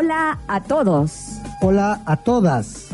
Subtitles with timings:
[0.00, 1.40] Hola a todos.
[1.60, 2.86] Hola a todas.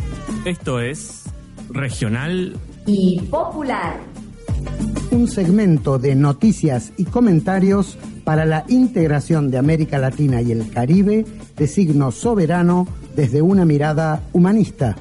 [0.46, 1.24] Esto es
[1.68, 4.00] Regional y Popular.
[5.10, 11.26] Un segmento de noticias y comentarios para la integración de América Latina y el Caribe
[11.54, 14.96] de signo soberano desde una mirada humanista.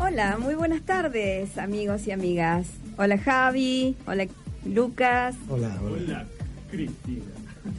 [0.00, 2.81] Hola, muy buenas tardes amigos y amigas.
[3.02, 4.28] Hola Javi, hola
[4.64, 5.34] Lucas.
[5.48, 6.24] Hola, hola.
[6.70, 7.24] Cristina.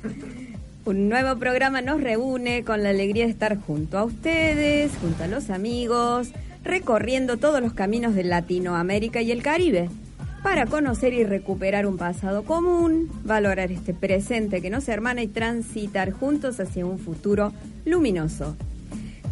[0.86, 5.28] Un nuevo programa nos reúne con la alegría de estar junto a ustedes, junto a
[5.28, 6.32] los amigos,
[6.66, 9.90] recorriendo todos los caminos de Latinoamérica y el Caribe,
[10.44, 16.12] para conocer y recuperar un pasado común, valorar este presente que nos hermana y transitar
[16.12, 17.54] juntos hacia un futuro
[17.86, 18.58] luminoso.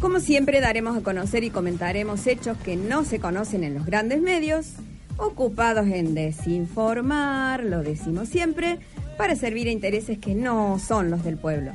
[0.00, 4.22] Como siempre daremos a conocer y comentaremos hechos que no se conocen en los grandes
[4.22, 4.72] medios,
[5.16, 8.78] ocupados en desinformar, lo decimos siempre,
[9.16, 11.72] para servir a intereses que no son los del pueblo.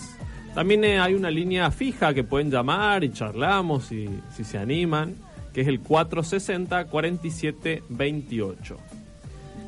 [0.54, 5.15] También eh, hay una línea fija que pueden llamar y charlamos si, si se animan,
[5.53, 8.77] que es el 460-4728.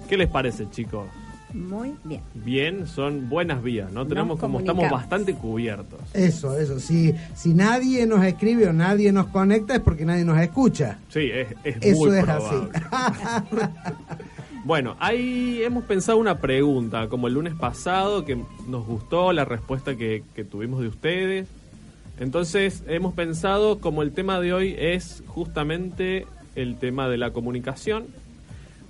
[0.08, 1.06] ¿Qué les parece, chicos?
[1.52, 2.22] Muy bien.
[2.34, 4.06] Bien, son buenas vías, ¿no?
[4.06, 6.00] Tenemos como estamos bastante cubiertos.
[6.12, 6.78] Eso, eso.
[6.78, 10.98] Si, si nadie nos escribe o nadie nos conecta es porque nadie nos escucha.
[11.08, 12.54] Sí, es, es eso muy es así.
[14.64, 18.36] Bueno, ahí hemos pensado una pregunta, como el lunes pasado, que
[18.66, 21.48] nos gustó la respuesta que, tuvimos de ustedes.
[22.18, 26.26] Entonces hemos pensado como el tema de hoy es justamente
[26.56, 28.06] el tema de la comunicación.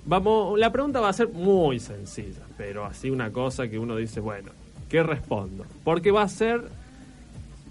[0.05, 4.19] Vamos, la pregunta va a ser muy sencilla, pero así una cosa que uno dice,
[4.19, 4.51] bueno,
[4.89, 5.65] ¿qué respondo?
[5.83, 6.63] Porque va a ser,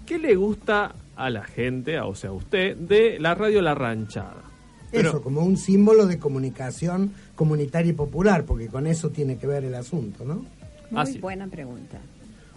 [0.05, 4.48] ¿qué le gusta a la gente, o sea, a usted, de la radio La Ranchada?
[4.91, 9.63] Eso, como un símbolo de comunicación comunitaria y popular, porque con eso tiene que ver
[9.63, 10.45] el asunto, ¿no?
[10.91, 11.99] Muy buena pregunta.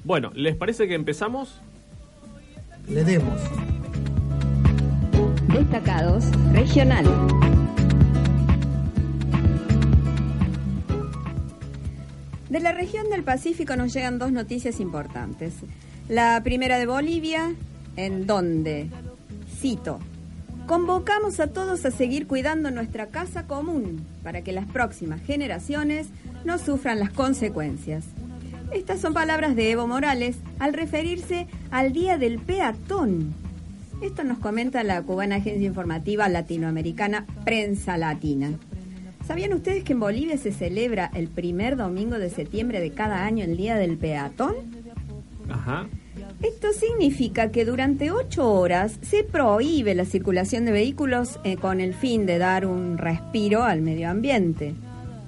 [0.05, 1.61] Bueno, ¿les parece que empezamos?
[2.89, 3.41] Le demos.
[5.49, 7.05] Destacados regional.
[12.49, 15.55] De la región del Pacífico nos llegan dos noticias importantes.
[16.09, 17.55] La primera de Bolivia,
[17.97, 18.91] en donde,
[19.59, 20.01] cito,
[20.67, 26.09] Convocamos a todos a seguir cuidando nuestra casa común para que las próximas generaciones
[26.45, 28.05] no sufran las consecuencias.
[28.73, 33.35] Estas son palabras de Evo Morales al referirse al Día del Peatón.
[34.01, 38.53] Esto nos comenta la cubana agencia informativa latinoamericana Prensa Latina.
[39.27, 43.45] ¿Sabían ustedes que en Bolivia se celebra el primer domingo de septiembre de cada año
[43.45, 44.55] el Día del Peatón?
[45.49, 45.87] Ajá.
[46.43, 51.95] Esto significa que durante ocho horas se prohíbe la circulación de vehículos eh, con el
[51.95, 54.75] fin de dar un respiro al medio ambiente.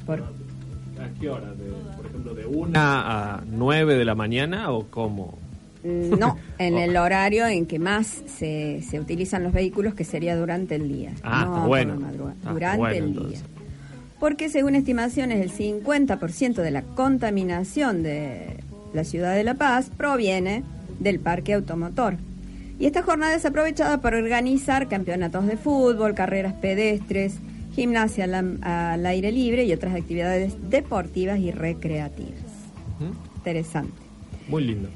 [0.09, 1.53] ¿A qué hora?
[1.55, 5.39] ¿De, por ejemplo, de una a nueve de la mañana o cómo?
[5.85, 10.77] No, en el horario en que más se, se utilizan los vehículos, que sería durante
[10.77, 11.13] el día.
[11.23, 11.95] Ah, no por bueno.
[11.95, 13.41] Está durante bueno, el entonces.
[13.43, 13.49] día.
[14.19, 18.65] Porque según estimaciones, el 50% de la contaminación de
[18.95, 20.65] la ciudad de La Paz proviene
[21.01, 22.17] del parque automotor.
[22.79, 27.37] Y esta jornada es aprovechada para organizar campeonatos de fútbol, carreras pedestres,
[27.75, 32.43] gimnasia al, aire libre y otras actividades deportivas y recreativas.
[33.37, 33.93] Interesante.
[34.49, 34.89] Muy lindo.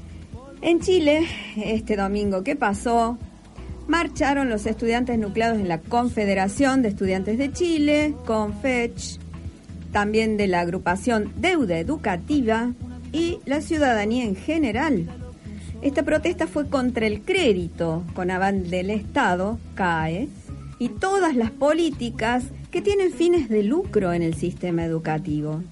[0.61, 1.25] En Chile,
[1.57, 3.17] este domingo que pasó,
[3.87, 9.19] marcharon los estudiantes nucleados en la Confederación de Estudiantes de Chile, CONFECH,
[9.91, 12.73] también de la agrupación Deuda Educativa
[13.11, 15.07] y la ciudadanía en general.
[15.81, 20.27] Esta protesta fue contra el crédito con aval del Estado, CAE,
[20.77, 25.63] y todas las políticas que tienen fines de lucro en el sistema educativo.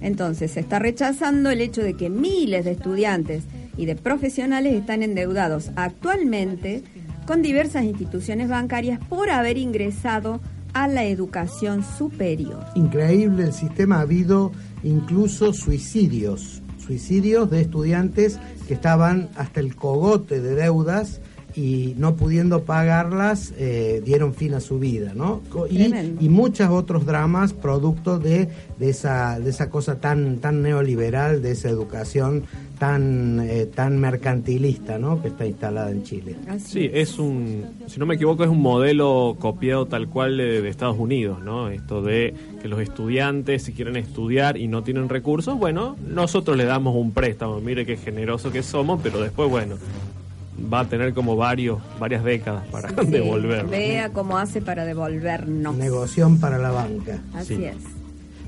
[0.00, 3.44] Entonces, se está rechazando el hecho de que miles de estudiantes
[3.76, 6.82] y de profesionales están endeudados actualmente
[7.26, 10.40] con diversas instituciones bancarias por haber ingresado
[10.72, 12.64] a la educación superior.
[12.74, 14.52] Increíble el sistema, ha habido
[14.82, 21.20] incluso suicidios, suicidios de estudiantes que estaban hasta el cogote de deudas
[21.56, 25.40] y no pudiendo pagarlas eh, dieron fin a su vida, ¿no?
[25.70, 25.84] Y,
[26.20, 31.52] y muchos otros dramas producto de, de esa de esa cosa tan tan neoliberal, de
[31.52, 32.44] esa educación
[32.84, 35.22] tan eh, tan mercantilista, ¿no?
[35.22, 36.36] Que está instalada en Chile.
[36.62, 40.68] Sí, es un, si no me equivoco, es un modelo copiado tal cual de, de
[40.68, 41.70] Estados Unidos, ¿no?
[41.70, 46.64] Esto de que los estudiantes, si quieren estudiar y no tienen recursos, bueno, nosotros le
[46.66, 49.76] damos un préstamo, mire qué generoso que somos, pero después, bueno,
[50.72, 53.66] va a tener como varios, varias décadas para Sí, devolver.
[53.66, 55.74] Vea cómo hace para devolvernos.
[55.76, 57.20] Negoción para la banca.
[57.32, 57.64] Así Sí.
[57.64, 57.76] es.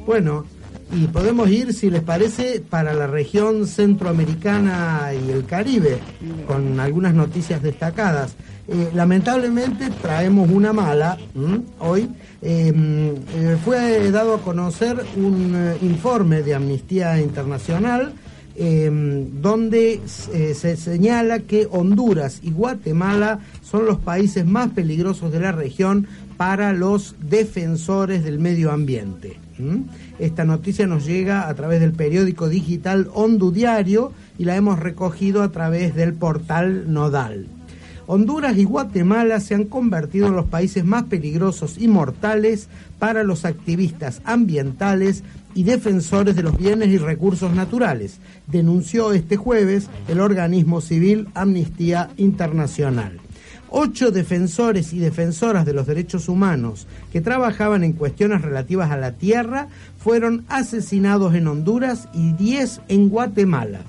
[0.05, 0.45] Bueno,
[0.93, 5.99] y podemos ir, si les parece, para la región centroamericana y el Caribe,
[6.47, 8.37] con algunas noticias destacadas.
[8.69, 11.19] Eh, lamentablemente traemos una mala
[11.79, 12.09] hoy.
[12.43, 12.73] Eh,
[13.35, 18.13] eh, fue dado a conocer un eh, informe de Amnistía Internacional
[18.59, 25.53] eh, donde se señala que Honduras y Guatemala son los países más peligrosos de la
[25.53, 26.07] región
[26.39, 29.46] para los defensores del medio ambiente.
[29.59, 29.85] ¿M?
[30.19, 35.43] Esta noticia nos llega a través del periódico digital Hondu Diario y la hemos recogido
[35.43, 37.47] a través del portal Nodal.
[38.09, 42.69] Honduras y Guatemala se han convertido en los países más peligrosos y mortales
[42.99, 45.25] para los activistas ambientales
[45.55, 52.11] y defensores de los bienes y recursos naturales, denunció este jueves el organismo civil Amnistía
[52.19, 53.19] Internacional.
[53.69, 59.13] Ocho defensores y defensoras de los derechos humanos que trabajaban en cuestiones relativas a la
[59.13, 59.69] tierra
[59.99, 63.81] fueron asesinados en Honduras y diez en Guatemala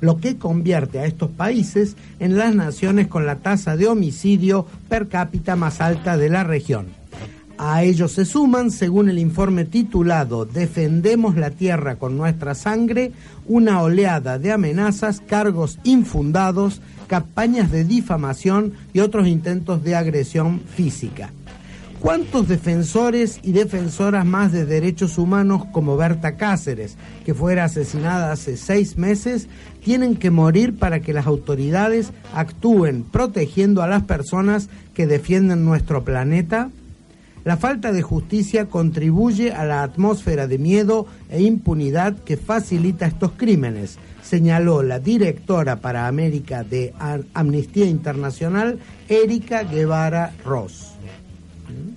[0.00, 5.08] lo que convierte a estos países en las naciones con la tasa de homicidio per
[5.08, 6.86] cápita más alta de la región.
[7.60, 13.10] A ellos se suman, según el informe titulado Defendemos la Tierra con nuestra sangre,
[13.46, 21.32] una oleada de amenazas, cargos infundados, campañas de difamación y otros intentos de agresión física.
[22.00, 28.56] ¿Cuántos defensores y defensoras más de derechos humanos como Berta Cáceres, que fuera asesinada hace
[28.56, 29.48] seis meses,
[29.82, 36.04] tienen que morir para que las autoridades actúen protegiendo a las personas que defienden nuestro
[36.04, 36.70] planeta?
[37.44, 43.32] La falta de justicia contribuye a la atmósfera de miedo e impunidad que facilita estos
[43.32, 50.92] crímenes, señaló la directora para América de Am- Amnistía Internacional, Erika Guevara Ross.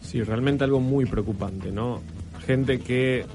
[0.01, 2.01] Sí, realmente algo muy preocupante, ¿no?
[2.45, 3.25] Gente que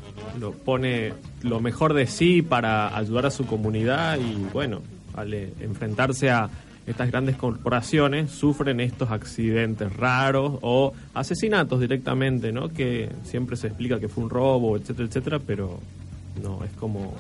[0.41, 1.13] lo pone
[1.43, 4.81] lo mejor de sí para ayudar a su comunidad y bueno,
[5.15, 6.49] al eh, enfrentarse a
[6.87, 12.69] estas grandes corporaciones sufren estos accidentes raros o asesinatos directamente, ¿no?
[12.69, 15.81] Que siempre se explica que fue un robo, etcétera, etcétera, pero
[16.43, 17.15] no, es como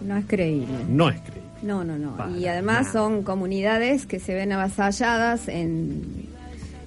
[0.00, 0.66] No es creíble.
[0.88, 1.40] no es creíble.
[1.62, 2.16] No, no, no.
[2.16, 2.92] Para y además nada.
[2.92, 6.26] son comunidades que se ven avasalladas en,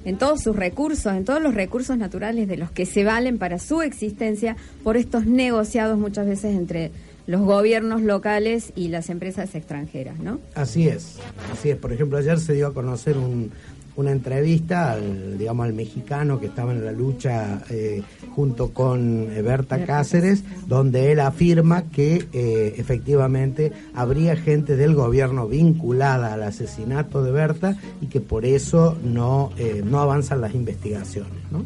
[0.03, 3.59] en todos sus recursos, en todos los recursos naturales de los que se valen para
[3.59, 6.91] su existencia por estos negociados muchas veces entre
[7.27, 10.39] los gobiernos locales y las empresas extranjeras, ¿no?
[10.55, 11.19] Así es,
[11.53, 11.77] así es.
[11.77, 13.51] Por ejemplo, ayer se dio a conocer un-
[13.95, 18.01] una entrevista al, digamos, al mexicano que estaba en la lucha eh,
[18.35, 26.33] junto con Berta Cáceres, donde él afirma que eh, efectivamente habría gente del gobierno vinculada
[26.33, 31.63] al asesinato de Berta y que por eso no, eh, no avanzan las investigaciones, ¿no?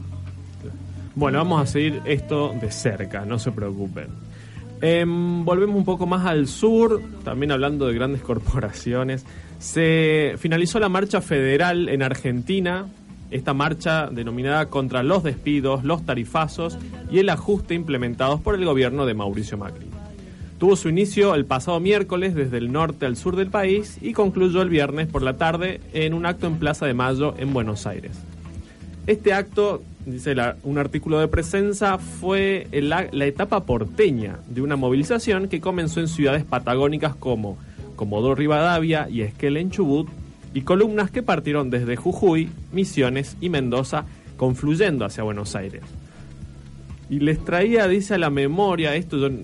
[1.15, 4.05] Bueno, vamos a seguir esto de cerca, no se preocupen.
[4.81, 9.25] Em, volvemos un poco más al sur, también hablando de grandes corporaciones.
[9.59, 12.85] Se finalizó la marcha federal en Argentina,
[13.31, 16.77] esta marcha denominada contra los despidos, los tarifazos
[17.11, 19.87] y el ajuste implementados por el gobierno de Mauricio Macri.
[20.59, 24.61] Tuvo su inicio el pasado miércoles desde el norte al sur del país y concluyó
[24.61, 28.17] el viernes por la tarde en un acto en Plaza de Mayo en Buenos Aires.
[29.05, 35.47] Este acto, dice un artículo de presencia, fue la, la etapa porteña de una movilización
[35.47, 37.57] que comenzó en ciudades patagónicas como
[37.97, 40.07] Comodoro Rivadavia y Esquel en Chubut
[40.53, 44.05] y columnas que partieron desde Jujuy, Misiones y Mendoza,
[44.37, 45.83] confluyendo hacia Buenos Aires.
[47.09, 49.35] Y les traía, dice a la memoria, esto yo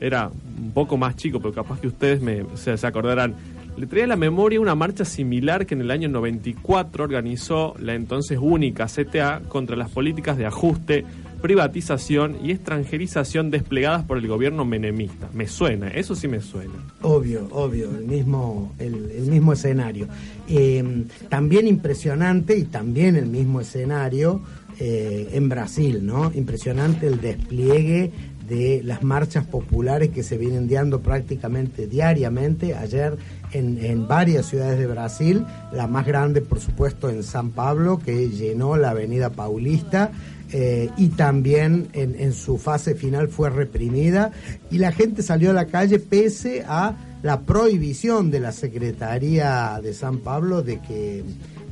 [0.00, 3.34] era un poco más chico, pero capaz que ustedes me, se, se acordarán,
[3.76, 7.94] le traía a la memoria una marcha similar que en el año 94 organizó la
[7.94, 11.04] entonces única CTA contra las políticas de ajuste
[11.44, 15.28] privatización y extranjerización desplegadas por el gobierno menemista.
[15.34, 16.72] Me suena, eso sí me suena.
[17.02, 20.08] Obvio, obvio, el mismo, el, mismo escenario.
[20.48, 24.40] Em, también impresionante y también el mismo escenario
[24.78, 26.32] eh, en Brasil, ¿no?
[26.34, 28.10] Impresionante el despliegue
[28.48, 32.74] de las marchas populares que se vienen dando prácticamente diariamente.
[32.74, 33.16] Ayer
[33.52, 38.28] en, en, varias ciudades de Brasil, la más grande por supuesto en San Pablo, que
[38.28, 40.10] llenó la avenida Paulista.
[40.56, 44.30] Eh, y también en, su fase final fue reprimida
[44.70, 49.92] y la gente salió a la calle pese a la prohibición de la Secretaría de
[49.94, 51.24] San Pablo de que,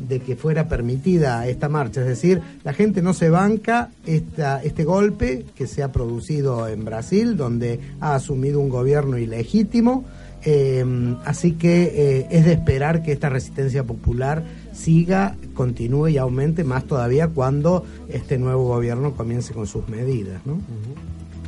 [0.08, 2.00] de que fuera permitida esta marcha.
[2.00, 6.84] Es decir, la gente no se banca esta, este golpe que se ha producido en
[6.84, 10.04] Brasil, donde ha asumido un gobierno ilegítimo.
[10.44, 10.84] Eh,
[11.24, 14.42] así que eh, es de esperar que esta resistencia popular
[14.72, 20.42] siga, continúe y aumente más todavía cuando este nuevo gobierno comience con sus medidas.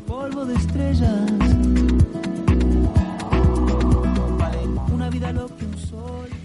[0.06, 1.32] Polvo de estrellas.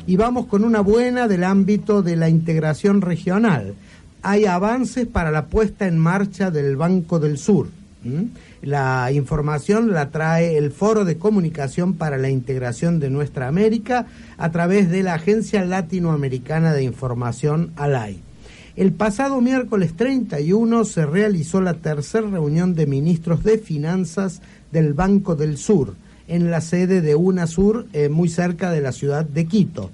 [0.10, 3.76] Y vamos con una buena del ámbito de la integración regional.
[4.24, 7.68] Hay avances para la puesta en marcha del Banco del Sur.
[8.64, 14.08] La información la trae el Foro de Comunicación para la Integración de Nuestra América
[14.40, 18.18] a través de la Agencia Latinoamericana de Información ALAI.
[18.76, 25.36] El pasado miércoles 31 se realizó la tercera reunión de ministros de Finanzas del Banco
[25.36, 25.94] del Sur
[26.28, 29.92] en la sede de UNASUR, eh, muy cerca de la ciudad de Quito.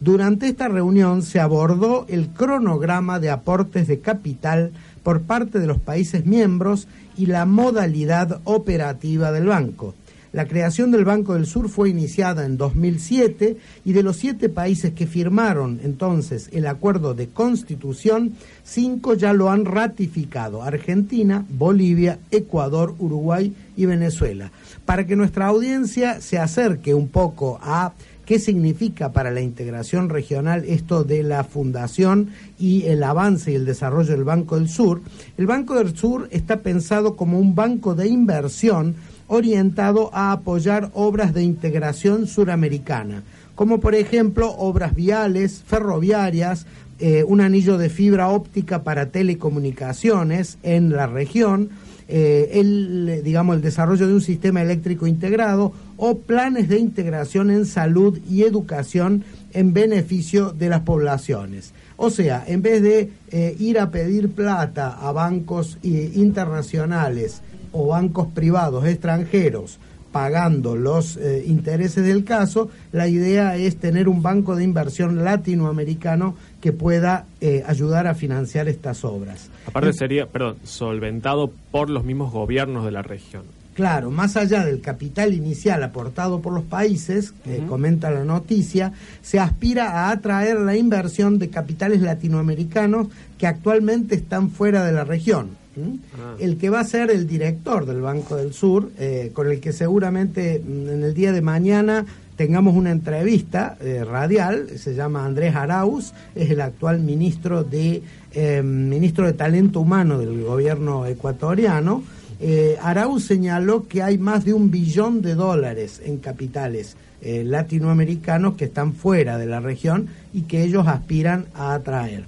[0.00, 5.78] Durante esta reunión se abordó el cronograma de aportes de capital por parte de los
[5.78, 6.86] países miembros
[7.16, 9.94] y la modalidad operativa del banco.
[10.30, 14.92] La creación del Banco del Sur fue iniciada en 2007 y de los siete países
[14.92, 22.94] que firmaron entonces el acuerdo de constitución, cinco ya lo han ratificado, Argentina, Bolivia, Ecuador,
[22.98, 24.52] Uruguay y Venezuela.
[24.84, 27.94] Para que nuestra audiencia se acerque un poco a
[28.28, 33.64] qué significa para la integración regional esto de la fundación y el avance y el
[33.64, 35.00] desarrollo del Banco del Sur.
[35.38, 38.96] El Banco del Sur está pensado como un banco de inversión
[39.28, 43.22] orientado a apoyar obras de integración suramericana,
[43.54, 46.66] como por ejemplo obras viales, ferroviarias,
[46.98, 51.70] eh, un anillo de fibra óptica para telecomunicaciones en la región,
[52.10, 57.66] eh, el, digamos, el desarrollo de un sistema eléctrico integrado o planes de integración en
[57.66, 61.74] salud y educación en beneficio de las poblaciones.
[61.98, 67.88] O sea, en vez de eh, ir a pedir plata a bancos eh, internacionales o
[67.88, 69.78] bancos privados extranjeros
[70.10, 76.72] pagando los intereses del caso, la idea es tener un banco de inversión latinoamericano que
[76.72, 77.26] pueda
[77.66, 79.48] ayudar a financiar estas obras.
[79.66, 83.44] Aparte sería, perdón, solventado por los mismos gobiernos de la región.
[83.78, 89.38] Claro, más allá del capital inicial aportado por los países, que comenta la noticia, se
[89.38, 93.06] aspira a atraer la inversión de capitales latinoamericanos
[93.38, 95.50] que actualmente están fuera de la región.
[95.76, 96.34] Ah.
[96.40, 99.72] El que va a ser el director del Banco del Sur, eh, con el que
[99.72, 102.04] seguramente mm, en el día de mañana
[102.38, 108.00] tengamos una entrevista eh, radial, se llama Andrés Arauz, es el actual ministro de,
[108.32, 112.04] eh, ministro de Talento Humano del gobierno ecuatoriano.
[112.40, 118.66] Eh, Arauz señaló que hay más de un billón de dólares en capitales latinoamericanos que
[118.66, 122.26] están fuera de la región y que ellos aspiran a atraer.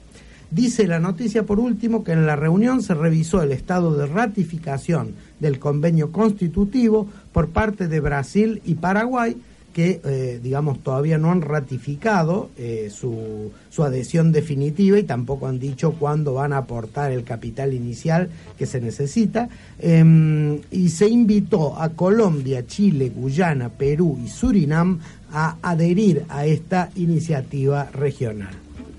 [0.50, 5.14] Dice la noticia por último que en la reunión se revisó el estado de ratificación
[5.38, 9.36] del convenio constitutivo por parte de Brasil y Paraguay
[9.72, 15.58] que, eh, digamos, todavía no han ratificado eh, su, su adhesión definitiva y tampoco han
[15.58, 19.48] dicho cuándo van a aportar el capital inicial que se necesita.
[19.78, 25.00] Em, y se invitó a Colombia, Chile, Guyana, Perú y Surinam
[25.32, 28.54] a adherir a esta iniciativa regional.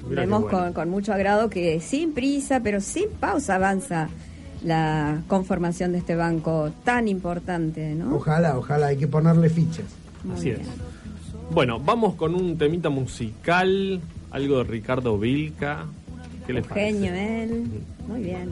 [0.10, 4.10] Vemos con, con mucho agrado que sin prisa, pero sin pausa avanza
[4.63, 8.16] la conformación de este banco tan importante, ¿no?
[8.16, 9.86] Ojalá, ojalá, hay que ponerle fichas.
[10.24, 10.62] Muy Así bien.
[10.62, 10.68] es.
[11.54, 14.00] Bueno, vamos con un temita musical,
[14.32, 15.86] algo de Ricardo Vilca.
[16.48, 17.44] ¿Qué les Un genio parece?
[17.44, 17.63] él.
[18.08, 18.50] Muy bien.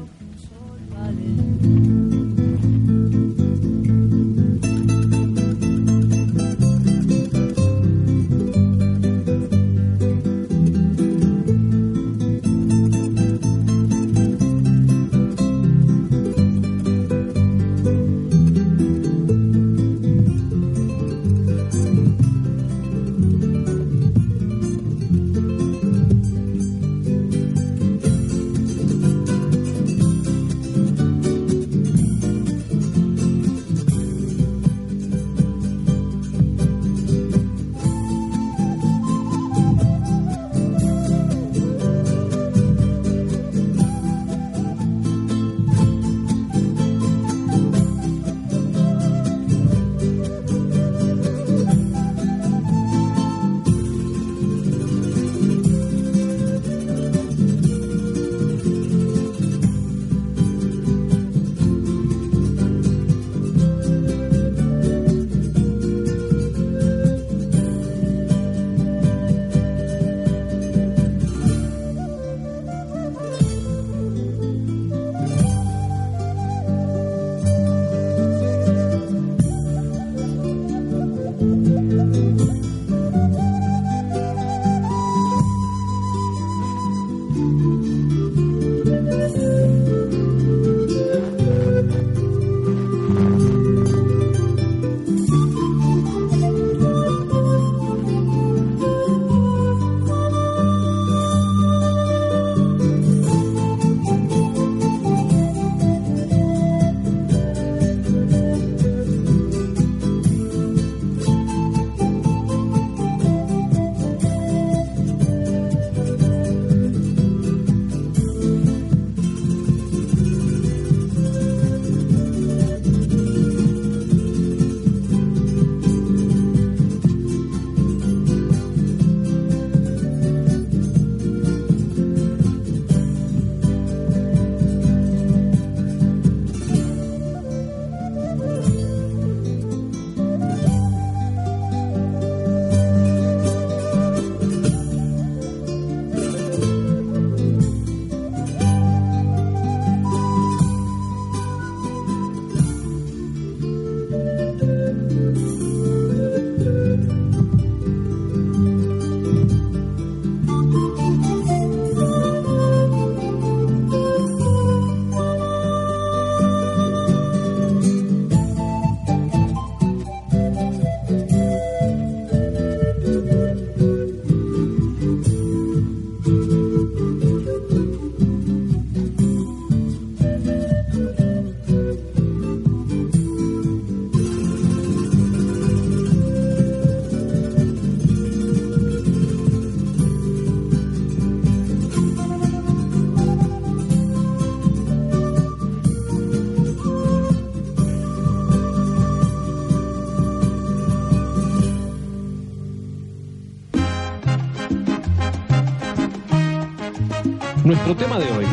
[207.98, 208.46] Tema de hoy.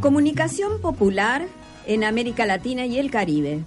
[0.00, 1.46] Comunicación popular
[1.86, 3.62] en América Latina y el Caribe.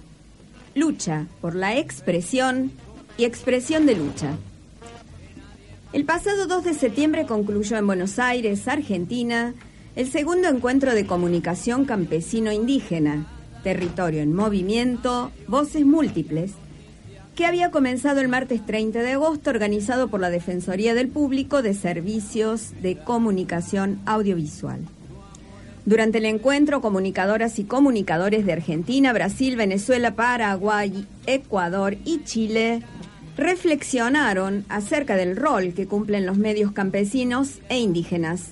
[0.74, 2.72] Lucha por la expresión
[3.16, 4.36] y expresión de lucha.
[5.94, 9.54] El pasado 2 de septiembre concluyó en Buenos Aires, Argentina,
[9.96, 13.26] el segundo encuentro de comunicación campesino-indígena,
[13.64, 16.52] Territorio en Movimiento, Voces Múltiples,
[17.40, 21.72] que había comenzado el martes 30 de agosto, organizado por la Defensoría del Público de
[21.72, 24.80] Servicios de Comunicación Audiovisual.
[25.86, 32.82] Durante el encuentro, comunicadoras y comunicadores de Argentina, Brasil, Venezuela, Paraguay, Ecuador y Chile
[33.38, 38.48] reflexionaron acerca del rol que cumplen los medios campesinos e indígenas.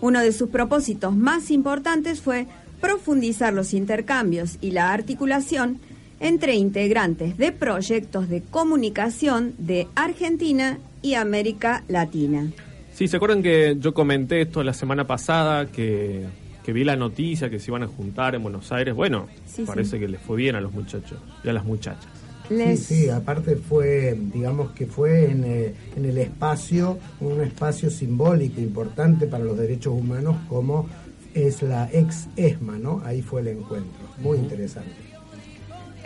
[0.00, 2.46] Uno de sus propósitos más importantes fue
[2.80, 5.80] profundizar los intercambios y la articulación
[6.20, 12.50] entre integrantes de proyectos de comunicación de Argentina y América Latina.
[12.92, 16.24] Sí, ¿se acuerdan que yo comenté esto la semana pasada, que,
[16.66, 18.94] vi la noticia que se iban a juntar en Buenos Aires?
[18.94, 19.26] Bueno,
[19.66, 22.08] parece que les fue bien a los muchachos y a las muchachas.
[22.48, 28.60] Sí, sí, aparte fue, digamos que fue en, eh, en, el espacio, un espacio simbólico
[28.60, 30.88] importante para los derechos humanos como
[31.34, 33.02] es la ex ESMA, ¿no?
[33.04, 34.94] Ahí fue el encuentro, muy interesante.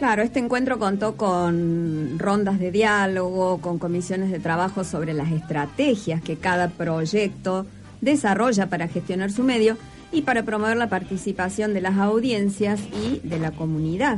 [0.00, 6.22] Claro, este encuentro contó con rondas de diálogo, con comisiones de trabajo sobre las estrategias
[6.22, 7.66] que cada proyecto
[8.00, 9.76] desarrolla para gestionar su medio
[10.10, 14.16] y para promover la participación de las audiencias y de la comunidad.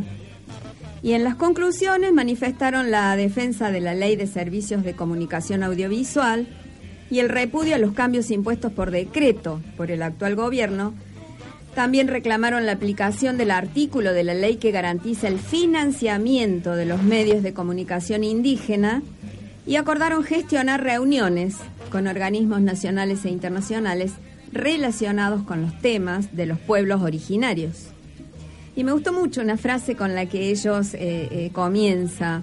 [1.03, 6.47] Y en las conclusiones manifestaron la defensa de la Ley de Servicios de Comunicación Audiovisual
[7.11, 10.95] y el repudio a los cambios impuestos por decreto por el actual gobierno.
[11.75, 17.03] También reclamaron la aplicación del artículo de la ley que garantiza el financiamiento de los
[17.03, 19.03] medios de comunicación indígena
[19.67, 21.57] y acordaron gestionar reuniones
[21.91, 24.13] con organismos nacionales e internacionales
[24.53, 27.87] relacionados con los temas de los pueblos originarios.
[28.77, 32.43] Y me gustó mucho una frase con la que ellos eh, eh, comienza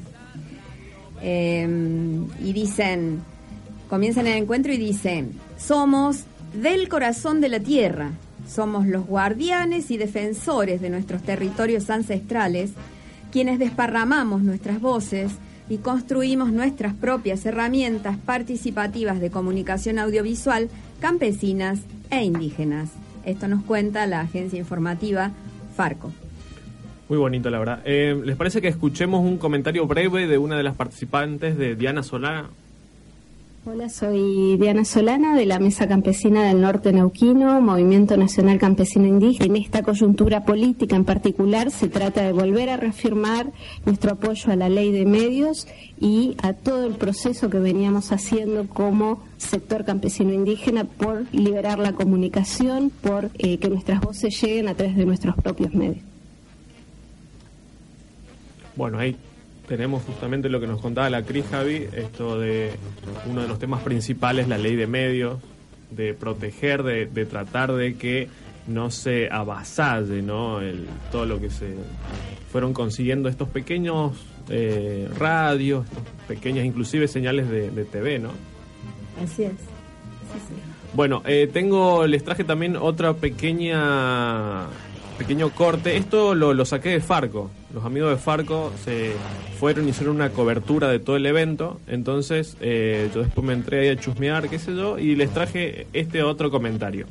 [1.21, 3.21] em, y dicen,
[3.89, 8.11] comienzan el encuentro y dicen, somos del corazón de la tierra,
[8.49, 12.71] somos los guardianes y defensores de nuestros territorios ancestrales,
[13.31, 15.31] quienes desparramamos nuestras voces
[15.69, 22.89] y construimos nuestras propias herramientas participativas de comunicación audiovisual campesinas e indígenas.
[23.23, 25.31] Esto nos cuenta la agencia informativa
[25.75, 26.11] Farco.
[27.07, 27.81] Muy bonito, la verdad.
[27.85, 32.03] Eh, ¿Les parece que escuchemos un comentario breve de una de las participantes, de Diana
[32.03, 32.49] Solana?
[33.71, 39.45] Hola, soy Diana Solana de la Mesa Campesina del Norte Neuquino, Movimiento Nacional Campesino Indígena.
[39.45, 43.51] En esta coyuntura política en particular se trata de volver a reafirmar
[43.85, 45.67] nuestro apoyo a la ley de medios
[45.99, 51.93] y a todo el proceso que veníamos haciendo como sector campesino indígena por liberar la
[51.93, 56.03] comunicación, por eh, que nuestras voces lleguen a través de nuestros propios medios.
[58.75, 59.15] Bueno, ahí
[59.69, 62.71] tenemos justamente lo que nos contaba la Cris Javi, esto de
[63.29, 65.37] uno de los temas principales, la ley de medios,
[65.91, 68.27] de proteger, de, tratar de que
[68.67, 70.59] no se avasalle ¿no?
[70.59, 71.75] El, todo lo que se
[72.51, 74.17] fueron consiguiendo estos pequeños
[74.49, 75.85] eh, radios,
[76.27, 78.31] pequeñas inclusive señales de, TV, ¿no?
[79.23, 79.53] Así es.
[80.95, 84.65] Bueno, eh, tengo, les traje también otra pequeña
[85.19, 85.97] pequeño corte.
[85.97, 87.51] Esto lo, saqué de Farco.
[87.73, 89.11] Los amigos de Farco se
[89.59, 91.79] fueron y hicieron una cobertura de todo el evento.
[91.87, 95.85] Entonces eh, yo después me entré ahí a chusmear, qué sé yo, y les traje
[95.93, 97.05] este otro comentario.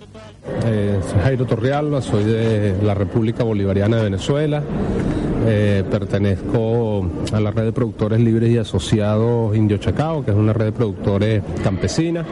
[0.64, 4.62] Eh, soy Jairo Torrealba, soy de la República Bolivariana de Venezuela.
[5.46, 10.52] Eh, pertenezco a la red de productores libres y asociados Indio Chacao, que es una
[10.52, 12.26] red de productores campesinas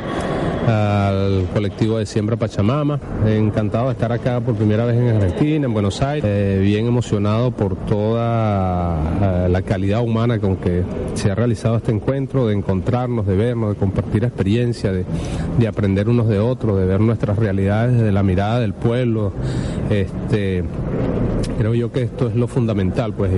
[0.67, 2.99] al colectivo de Siembra Pachamama.
[3.27, 6.25] Encantado de estar acá por primera vez en Argentina, en Buenos Aires.
[6.27, 10.83] Eh, bien emocionado por toda eh, la calidad humana con que
[11.15, 15.05] se ha realizado este encuentro, de encontrarnos, de vernos, de compartir experiencia, de,
[15.59, 19.33] de aprender unos de otros, de ver nuestras realidades desde la mirada del pueblo.
[19.91, 20.65] Este,
[21.57, 23.33] creo yo que esto es lo fundamental, pues,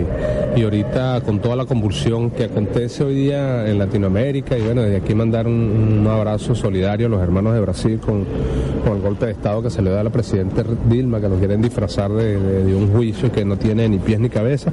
[0.57, 4.97] y, ahorita con toda la convulsión que acontece hoy día en Latinoamérica, y bueno, desde
[4.97, 8.27] aquí mandar un, abrazo solidario a los hermanos de Brasil con,
[8.87, 11.61] el golpe de Estado que se le da a la presidenta Dilma, que nos quieren
[11.61, 12.37] disfrazar de,
[12.75, 14.73] un juicio que no tiene ni pies ni cabeza.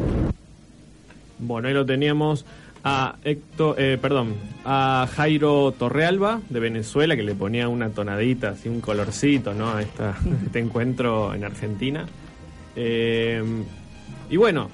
[1.40, 2.46] Bueno, ahí lo teníamos
[2.84, 8.70] a Héctor, eh, perdón, a Jairo Torrealba de Venezuela que le ponía una tonadita, así
[8.70, 9.70] un colorcito, ¿no?
[9.70, 9.82] A
[10.46, 12.06] este encuentro en Argentina.
[12.76, 13.44] Eh,
[14.30, 14.70] y bueno,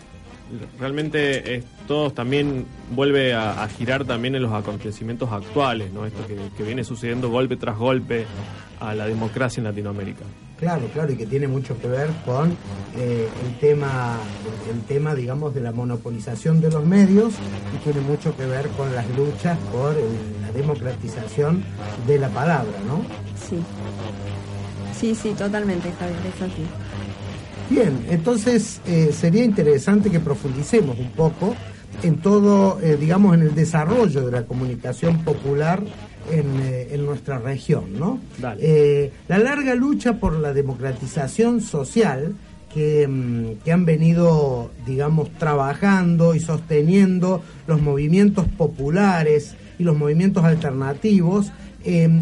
[0.80, 6.06] realmente esto también vuelve a, girar también en los acontecimientos actuales, ¿no?
[6.06, 8.26] Esto que, viene sucediendo golpe tras golpe
[8.80, 10.24] a la democracia en Latinoamérica.
[10.58, 12.52] Claro, claro, y que tiene mucho que ver con
[12.96, 14.18] eh, el tema,
[14.72, 17.34] el tema, digamos, de la monopolización de los medios
[17.76, 21.64] y tiene mucho que ver con las luchas por la democratización
[22.06, 23.02] de la palabra, ¿no?
[23.36, 23.58] Sí.
[25.00, 26.64] Sí, sí, totalmente, Javier, es así.
[27.70, 31.56] Bien, entonces eh, sería interesante que profundicemos un poco
[32.04, 35.82] en todo, eh, digamos, en el desarrollo de la comunicación popular
[36.32, 38.20] en, eh, nuestra región, ¿no?
[38.42, 42.36] la larga lucha por la democratización social
[42.74, 50.44] que, mm, que, han venido, digamos, trabajando y sosteniendo los movimientos populares y los movimientos
[50.44, 51.52] alternativos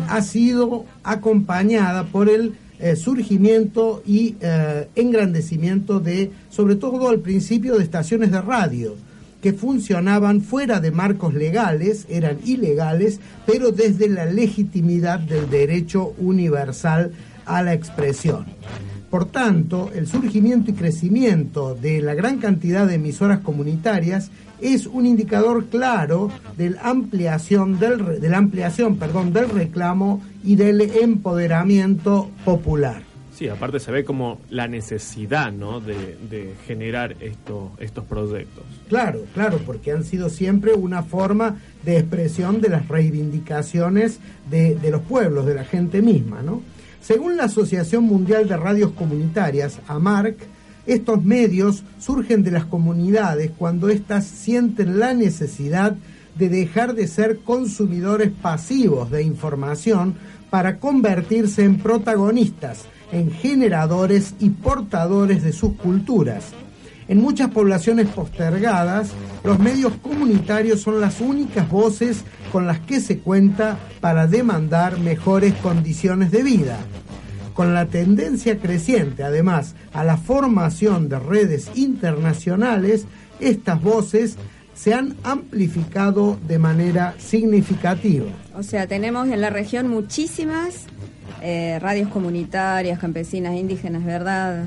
[0.07, 7.77] ha sido acompañada por el eh, surgimiento y eh, engrandecimiento de, sobre todo al principio,
[7.77, 8.95] de estaciones de radio
[9.41, 17.11] que funcionaban fuera de marcos legales, eran ilegales, pero desde la legitimidad del derecho universal
[17.45, 18.45] a la expresión.
[19.09, 24.29] Por tanto, el surgimiento y crecimiento de la gran cantidad de emisoras comunitarias
[24.61, 30.57] es un indicador claro de la ampliación del, de la ampliación, perdón, del reclamo y
[30.57, 33.01] del empoderamiento popular.
[33.33, 35.79] Sí, aparte se ve como la necesidad ¿no?
[35.79, 38.65] de, generar esto, estos proyectos.
[38.89, 44.19] Claro, claro, porque han sido siempre una forma de expresión de las reivindicaciones
[44.51, 46.41] de, de los pueblos, de la gente misma.
[46.43, 46.61] ¿no?
[47.01, 50.37] Según la Asociación Mundial de Radios Comunitarias, AMARC,
[50.85, 55.95] estos medios surgen de las comunidades cuando éstas sienten la necesidad
[56.35, 60.15] de dejar de ser consumidores pasivos de información
[60.49, 66.53] para convertirse en protagonistas, en generadores y portadores de sus culturas.
[67.09, 69.09] En muchas poblaciones postergadas,
[69.43, 75.53] los medios comunitarios son las únicas voces con las que se cuenta para demandar mejores
[75.55, 76.77] condiciones de vida
[77.59, 83.03] con la tendencia creciente, además, a la formación de redes internacionales,
[83.41, 84.37] estas voces
[84.73, 88.27] se han amplificado de manera significativa.
[88.55, 90.85] O sea, tenemos en la región muchísimas
[91.41, 94.63] eh, radios comunitarias, campesinas, indígenas, ¿verdad?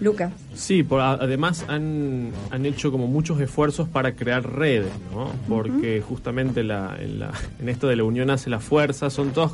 [0.00, 0.32] Lucas.
[0.54, 5.32] Sí, por, además han, han, hecho como muchos esfuerzos para crear redes, ¿no?
[5.48, 9.52] Porque justamente la, en, la, en, esto de la unión hace la fuerza, son todos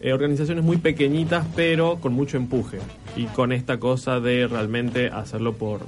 [0.00, 2.78] eh, organizaciones muy pequeñitas, pero con mucho empuje.
[3.16, 5.80] Y con esta cosa de realmente hacerlo por,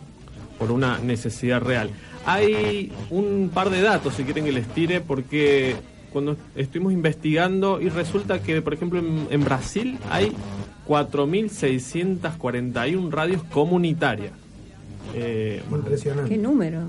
[0.58, 1.90] por una necesidad real.
[2.26, 5.76] Hay un par de datos, si quieren que les tire, porque
[6.14, 10.32] cuando estuvimos investigando y resulta que, por ejemplo, en, Brasil hay
[10.86, 14.32] 4.641 radios comunitarias.
[15.14, 16.30] Eh, Impresionante.
[16.30, 16.80] ¿Qué número?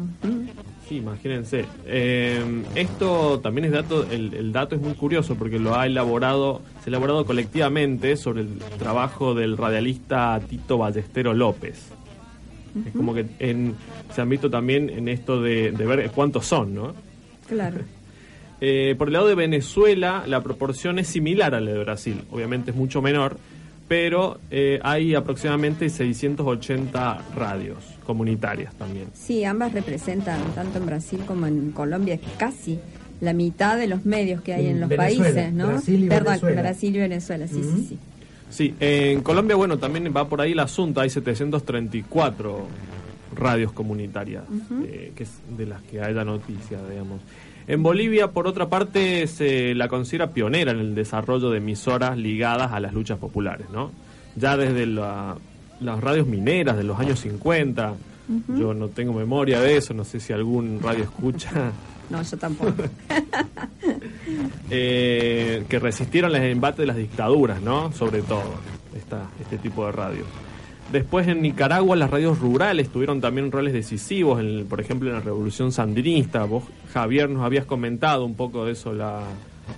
[0.87, 1.65] Sí, imagínense.
[1.85, 6.89] Eh, esto también es dato, el, dato es muy curioso porque lo ha elaborado, se
[6.89, 11.91] ha elaborado colectivamente sobre el trabajo del radialista Tito Ballestero López.
[12.85, 13.25] Es como que
[14.13, 16.93] se han visto también en esto de, ver cuántos son, ¿no?
[17.47, 17.79] Claro.
[18.61, 22.23] Eh, por el lado de Venezuela, la proporción es similar a la de Brasil.
[22.31, 23.37] Obviamente es mucho menor,
[23.87, 29.07] pero eh, hay aproximadamente 680 radios comunitarias también.
[29.13, 32.79] Sí, ambas representan, tanto en Brasil como en Colombia, casi
[33.21, 35.67] la mitad de los medios que hay en, los países, ¿no?
[35.67, 36.61] Brasil y Perdón, Venezuela.
[36.61, 37.99] Brasil y Venezuela, sí, sí, sí.
[38.49, 42.67] Sí, en Colombia, bueno, también va por ahí el asunto, hay 734
[43.35, 44.43] radios comunitarias,
[44.85, 47.21] eh, que es de las que hay la noticia, digamos.
[47.67, 52.71] En Bolivia, por otra parte, se la considera pionera en el desarrollo de emisoras ligadas
[52.71, 53.91] a las luchas populares, ¿no?
[54.35, 55.37] Ya desde las
[56.01, 57.95] radios mineras de los años 50,
[58.57, 61.71] yo no tengo memoria de eso, no sé si algún radio escucha.
[62.07, 62.73] No, yo tampoco.
[64.69, 67.91] Eh, que resistieron los embates de las dictaduras, ¿no?
[67.93, 68.43] Sobre todo,
[68.95, 70.27] esta, este tipo de radios.
[70.91, 75.71] Después en Nicaragua las radios rurales tuvieron también roles decisivos, por ejemplo en la revolución
[75.71, 76.43] sandinista.
[76.43, 79.21] Vos, Javier, nos habías comentado un poco de eso la,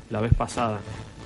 [0.10, 0.80] la vez pasada.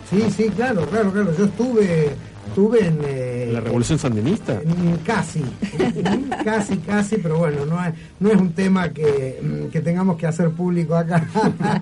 [0.09, 1.35] Sí, sí, claro, claro, claro.
[1.37, 2.09] Yo estuve,
[2.47, 2.99] estuve en...
[3.05, 4.61] Eh, ¿La revolución sandinista?
[5.05, 5.41] casi,
[6.43, 10.49] casi, casi, pero bueno, no es, no es un tema que, que tengamos que hacer
[10.49, 11.25] público acá.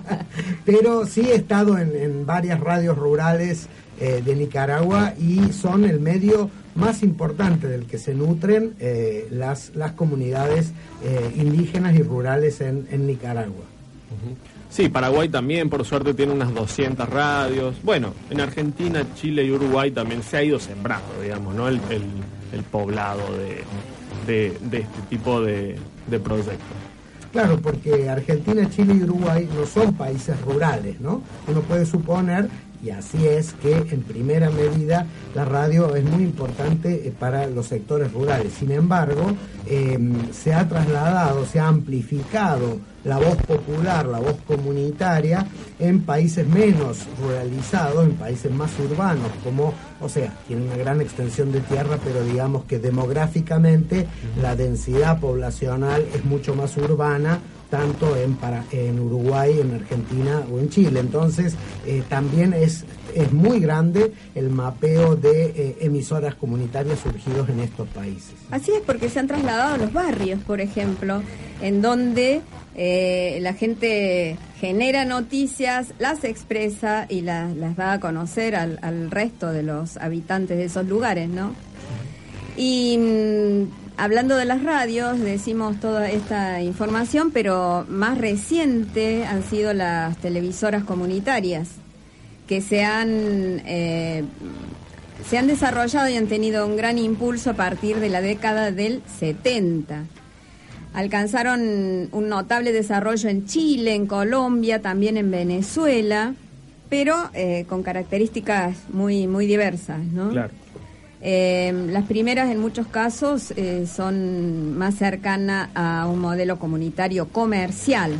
[0.64, 3.68] pero sí he estado en, en varias radios rurales
[4.02, 9.74] eh, de Nicaragua y son el medio más importante del que se nutren eh, las,
[9.74, 13.64] las comunidades eh, indígenas y rurales en, en Nicaragua.
[14.70, 17.76] Sí, Paraguay también, por suerte, tiene unas 200 radios.
[17.82, 21.68] Bueno, en Argentina, Chile y Uruguay también se ha ido sembrando, digamos, ¿no?
[21.68, 21.80] El,
[22.52, 23.64] el, poblado de,
[24.26, 26.58] de, de, este tipo de, de proyectos.
[27.32, 31.22] Claro, porque Argentina, Chile y Uruguay no son países rurales, ¿no?
[31.46, 32.48] Uno puede suponer
[32.82, 37.66] y así es que en primera medida la radio es muy importante eh, para los
[37.66, 38.52] sectores rurales.
[38.54, 39.32] Sin embargo,
[39.66, 45.46] em, se ha trasladado, se ha amplificado la voz popular, la voz comunitaria
[45.78, 51.50] en países menos ruralizados, en países más urbanos, como, o sea, tiene una gran extensión
[51.52, 54.06] de tierra, pero digamos que demográficamente
[54.40, 57.40] la densidad poblacional es mucho más urbana
[57.70, 61.00] tanto en, para, en Uruguay, en Argentina o en Chile.
[61.00, 61.54] Entonces,
[61.86, 67.88] eh, también es, es muy grande el mapeo de eh, emisoras comunitarias surgidos en estos
[67.88, 68.34] países.
[68.50, 71.22] Así es, porque se han trasladado a los barrios, por ejemplo,
[71.62, 72.42] en donde
[72.74, 79.52] eh, la gente genera noticias, las expresa y las, las da a conocer al resto
[79.52, 81.54] de los habitantes de esos lugares, ¿no?
[82.56, 83.64] Y mm,
[83.96, 90.84] hablando de las radios, decimos toda esta información, pero más reciente han sido las televisoras
[90.84, 91.68] comunitarias,
[92.46, 94.24] que se han, eh,
[95.28, 99.02] se han desarrollado y han tenido un gran impulso a partir de la década del
[99.18, 100.04] 70.
[100.92, 106.34] Alcanzaron un notable desarrollo en Chile, en Colombia, también en Venezuela,
[106.88, 110.30] pero eh, con características muy, muy diversas, ¿no?
[110.30, 110.50] Claro.
[111.22, 118.12] Eh, las primeras en muchos casos eh, son más cercanas a un modelo comunitario comercial,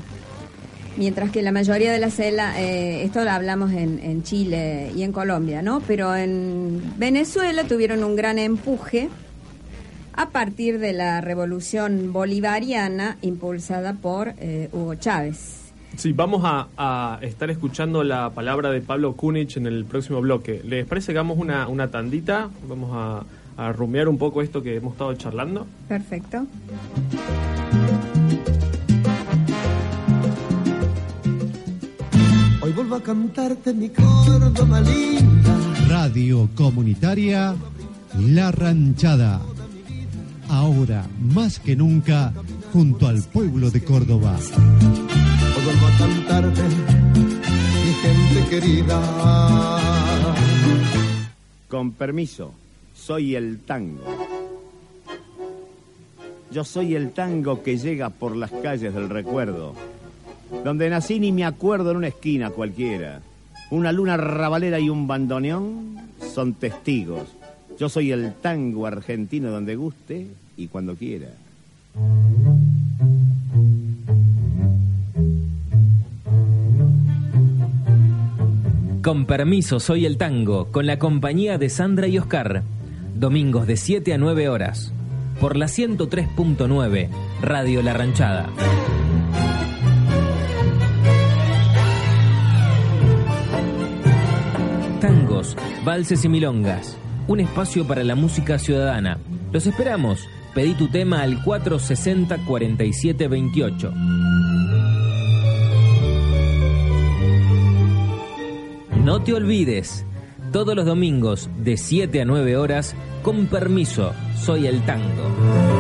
[0.97, 5.13] mientras que la mayoría de las eh, esto lo hablamos en, en Chile y en
[5.13, 5.81] Colombia, ¿no?
[5.87, 9.09] Pero en Venezuela tuvieron un gran empuje
[10.13, 15.60] a partir de la revolución bolivariana impulsada por eh, Hugo Chávez.
[15.97, 20.63] Sí, vamos a, a estar escuchando la palabra de Pablo Kunich en el próximo bloque.
[20.65, 22.49] ¿Les parece que hagamos una, una tandita?
[22.69, 23.25] Vamos a,
[23.63, 25.67] a rumiar un poco esto que hemos estado charlando.
[25.89, 26.47] Perfecto.
[32.63, 35.59] Hoy vuelvo a cantarte mi Córdoba linda.
[35.89, 37.55] Radio Comunitaria
[38.19, 39.41] La Ranchada.
[40.49, 42.33] Ahora más que nunca
[42.73, 44.39] junto al pueblo de Córdoba.
[45.65, 45.87] Vuelvo
[47.85, 49.01] mi gente querida.
[51.69, 52.55] Con permiso,
[52.95, 54.03] soy el tango.
[56.51, 59.75] Yo soy el tango que llega por las calles del recuerdo,
[60.65, 63.21] donde nací ni me acuerdo en una esquina cualquiera.
[63.71, 65.97] Una luna rabalera y un bandoneón
[66.35, 67.29] son testigos.
[67.79, 71.29] Yo soy el tango argentino donde guste y cuando quiera.
[79.03, 82.63] Con permiso, soy el tango, con la compañía de Sandra y Oscar.
[83.15, 84.93] Domingos de 7 a 9 horas.
[85.41, 87.09] Por la 103.9,
[87.41, 88.51] Radio La Ranchada.
[95.01, 96.99] Tangos, valses y milongas.
[97.27, 99.17] Un espacio para la música ciudadana.
[99.51, 100.29] Los esperamos.
[100.55, 103.95] Pedí tu tema al 460 4728.
[109.05, 110.05] No te olvides,
[110.53, 115.80] todos los domingos de 7 a 9 horas, con permiso, soy el tango.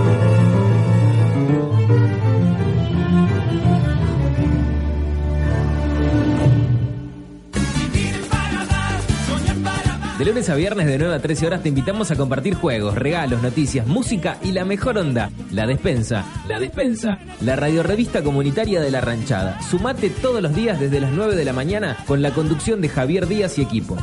[10.20, 13.42] De lunes a viernes de 9 a 13 horas te invitamos a compartir juegos, regalos,
[13.42, 16.26] noticias, música y la mejor onda, La Despensa.
[16.46, 17.18] La Despensa.
[17.40, 19.62] La radiorrevista comunitaria de La Ranchada.
[19.62, 23.28] Sumate todos los días desde las 9 de la mañana con la conducción de Javier
[23.28, 23.96] Díaz y equipo.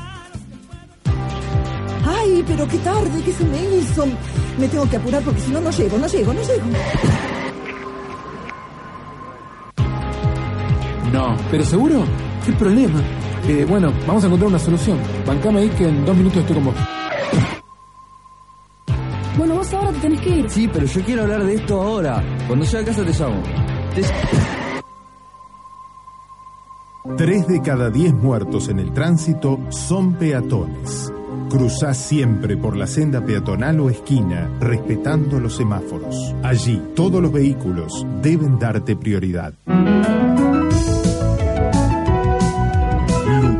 [2.03, 4.07] Ay, pero qué tarde, ¿qué se me hizo?
[4.57, 6.65] Me tengo que apurar porque si no, no llego, no llego, no llego.
[11.13, 12.05] No, pero seguro,
[12.43, 13.03] ¿qué problema?
[13.47, 14.97] Eh, bueno, vamos a encontrar una solución.
[15.25, 16.75] Bancame ahí que en dos minutos estoy con vos.
[19.37, 20.49] Bueno, vos ahora te tenés que ir.
[20.49, 22.23] Sí, pero yo quiero hablar de esto ahora.
[22.47, 23.43] Cuando llegue a casa te llamo.
[27.15, 31.11] Tres de cada diez muertos en el tránsito son peatones.
[31.49, 36.35] Cruzá siempre por la senda peatonal o esquina, respetando los semáforos.
[36.43, 39.53] Allí, todos los vehículos deben darte prioridad.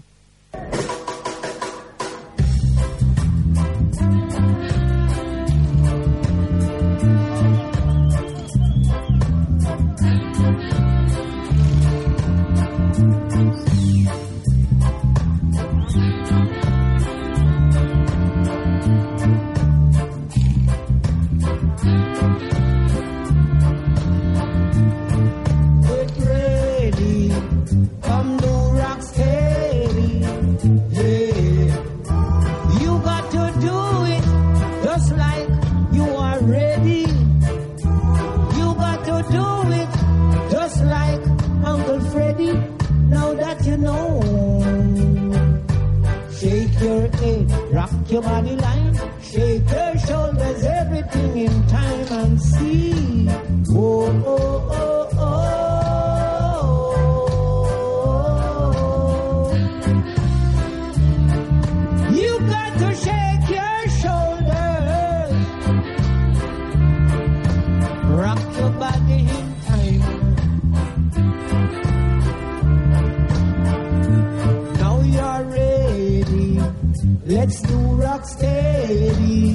[77.45, 79.53] Let's do rock steady.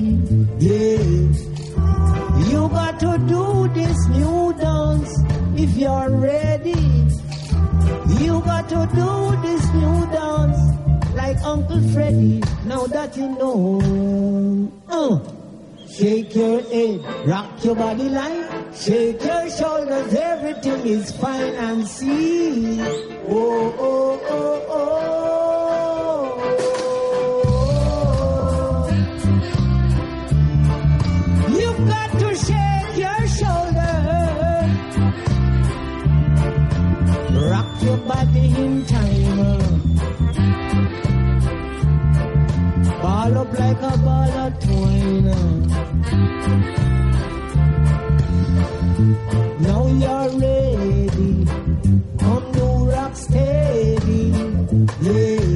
[0.62, 1.02] Yeah.
[2.50, 5.10] You got to do this new dance
[5.56, 6.78] if you're ready.
[8.22, 9.10] You got to do
[9.42, 10.60] this new dance
[11.16, 12.40] like Uncle Freddy.
[12.64, 14.70] Now that you know.
[14.88, 15.18] Uh.
[15.90, 22.80] Shake your head, rock your body line, shake your shoulders, everything is fine and see.
[23.28, 25.29] Oh, oh, oh, oh.
[38.62, 39.80] In time.
[43.02, 45.28] Ball up like a ball of twine.
[49.66, 51.32] Now you're ready.
[52.22, 54.24] Come do rock steady.
[55.06, 55.50] Yeah.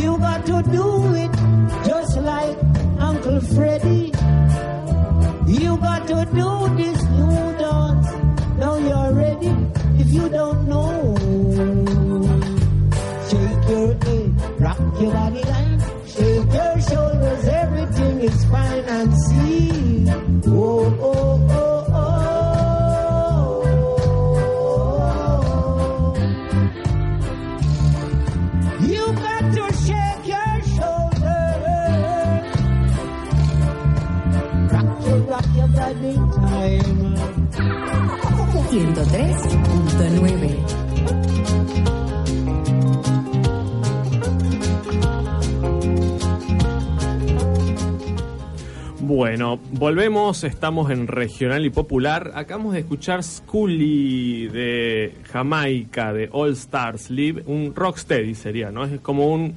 [0.00, 0.86] You got to do
[1.22, 1.32] it
[1.86, 2.56] just like
[2.98, 4.12] Uncle Freddy.
[5.46, 6.50] You got to do
[6.80, 8.08] this new dance.
[8.58, 9.52] Now you're ready.
[10.02, 11.14] If you don't know,
[38.70, 40.56] 103.9
[49.00, 52.30] Bueno, volvemos, estamos en Regional y Popular.
[52.36, 58.84] Acabamos de escuchar Scully de Jamaica, de All Stars Live, un rocksteady sería, ¿no?
[58.84, 59.54] Es como un,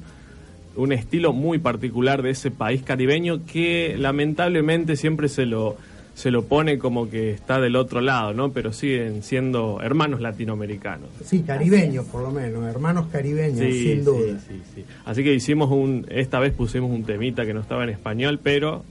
[0.74, 5.76] un estilo muy particular de ese país caribeño que lamentablemente siempre se lo,
[6.14, 8.52] se lo pone como que está del otro lado, ¿no?
[8.52, 11.08] Pero siguen siendo hermanos latinoamericanos.
[11.24, 14.38] Sí, caribeños por lo menos, hermanos caribeños, Sí, sin sí, duda.
[14.48, 14.84] sí, sí.
[15.04, 18.84] Así que hicimos un, esta vez pusimos un temita que no estaba en español, pero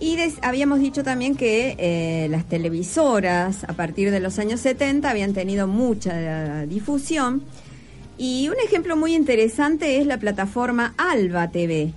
[0.00, 5.10] Y des- habíamos dicho también que eh, las televisoras a partir de los años 70
[5.10, 7.42] habían tenido mucha eh, difusión.
[8.16, 11.92] Y un ejemplo muy interesante es la plataforma Alba TV,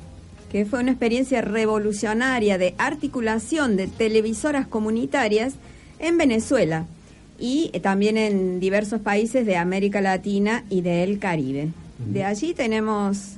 [0.52, 5.54] que fue una experiencia revolucionaria de articulación de televisoras comunitarias
[6.00, 6.86] en Venezuela
[7.40, 11.70] y eh, también en diversos países de América Latina y del Caribe.
[12.04, 13.34] De allí tenemos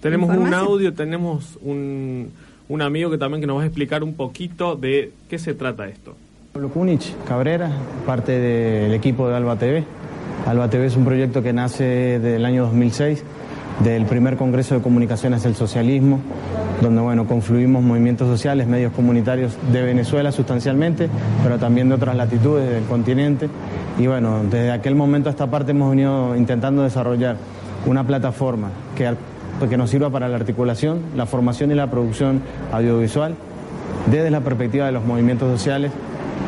[0.00, 2.30] Tenemos un audio, tenemos un,
[2.70, 5.88] un amigo que también que nos va a explicar un poquito de qué se trata
[5.88, 6.14] esto.
[6.52, 7.68] Pablo Kunich Cabrera,
[8.06, 9.84] parte del equipo de Alba TV.
[10.46, 13.24] Alba TV es un proyecto que nace del año 2006,
[13.82, 16.20] del primer Congreso de Comunicaciones del Socialismo,
[16.80, 21.08] donde bueno, confluimos movimientos sociales, medios comunitarios de Venezuela sustancialmente,
[21.42, 23.48] pero también de otras latitudes del continente.
[23.98, 27.36] Y bueno, desde aquel momento a esta parte hemos venido intentando desarrollar
[27.84, 29.08] una plataforma que,
[29.68, 32.40] que nos sirva para la articulación, la formación y la producción
[32.72, 33.34] audiovisual
[34.10, 35.92] desde la perspectiva de los movimientos sociales,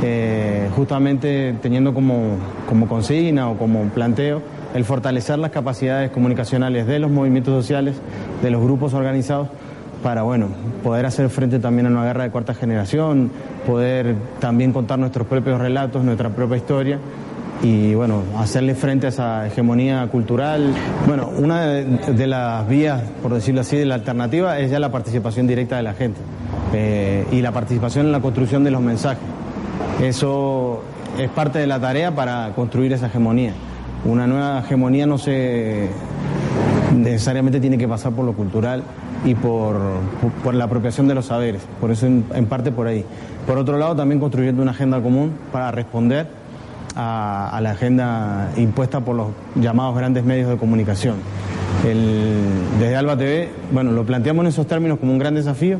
[0.03, 2.37] eh, justamente teniendo como,
[2.69, 4.43] como consigna o como planteo
[4.75, 7.97] el fortalecer las capacidades comunicacionales de los movimientos sociales,
[8.43, 9.49] de los grupos organizados,
[10.03, 10.49] para bueno,
[10.83, 13.31] poder hacer frente también a una guerra de cuarta generación,
[13.67, 16.99] poder también contar nuestros propios relatos, nuestra propia historia
[17.63, 20.75] y bueno, hacerle frente a esa hegemonía cultural.
[21.07, 25.47] Bueno, una de, las vías, por decirlo así, de la alternativa es ya la participación
[25.47, 26.21] directa de la gente
[26.73, 29.23] eh, y la participación en la construcción de los mensajes.
[30.03, 30.83] Eso
[31.19, 33.53] es parte de la tarea para construir esa hegemonía.
[34.05, 35.89] Una nueva hegemonía no se
[36.97, 38.83] necesariamente tiene que pasar por lo cultural
[39.25, 39.79] y por,
[40.43, 43.05] por la apropiación de los saberes, por eso en, en parte por ahí.
[43.47, 46.42] Por otro lado, también construyendo una agenda común para responder
[46.97, 51.17] a, la agenda impuesta por los llamados grandes medios de comunicación.
[51.83, 55.79] Desde Alba TV, bueno, lo planteamos en esos términos como un gran desafío,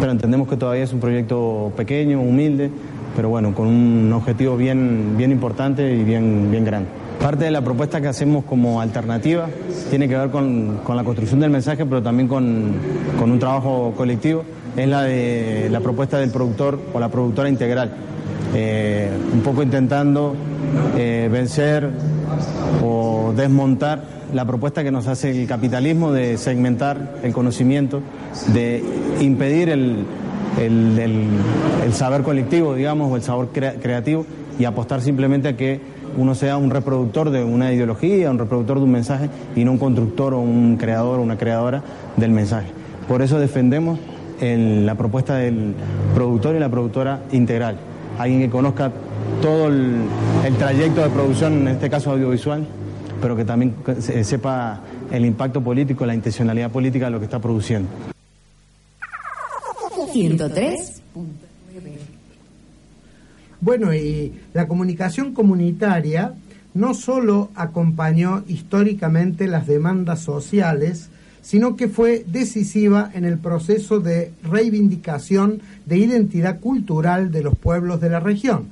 [0.00, 2.70] pero entendemos que todavía es un proyecto pequeño, humilde,
[3.16, 6.88] pero bueno, con un objetivo bien, bien importante y bien, bien grande.
[7.20, 9.46] Parte de la propuesta que hacemos como alternativa
[9.88, 12.72] tiene que ver con, con la construcción del mensaje, pero también con,
[13.18, 14.44] con un trabajo colectivo.
[14.76, 17.92] Es la de la propuesta del productor o la productora integral.
[18.56, 20.34] Eh, un poco intentando
[20.96, 21.90] eh, vencer
[22.84, 24.02] o desmontar
[24.32, 28.00] la propuesta que nos hace el capitalismo de segmentar el conocimiento,
[28.52, 28.82] de
[29.20, 30.04] impedir el,
[30.58, 34.24] el- saber colectivo, digamos, o el saber crea- creativo
[34.58, 35.80] y apostar simplemente a que
[36.16, 39.78] uno sea un reproductor de una ideología, un reproductor de un mensaje y no un
[39.78, 41.82] constructor o un creador o una creadora
[42.16, 42.68] del mensaje.
[43.08, 43.98] Por eso defendemos
[44.40, 45.74] la propuesta del
[46.14, 47.76] productor y la productora integral.
[48.18, 48.92] Alguien que conozca
[49.42, 50.02] todo el,
[50.58, 52.66] trayecto de producción, en este caso audiovisual,
[53.20, 57.38] pero que también se- sepa el impacto político, la intencionalidad política de lo que está
[57.40, 57.88] produciendo.
[60.12, 61.02] 103.
[63.60, 66.34] Bueno, y la comunicación comunitaria
[66.74, 71.08] no solo acompañó históricamente las demandas sociales,
[71.44, 78.00] sino que fue decisiva en el proceso de reivindicación de identidad cultural de los pueblos
[78.00, 78.68] de la región.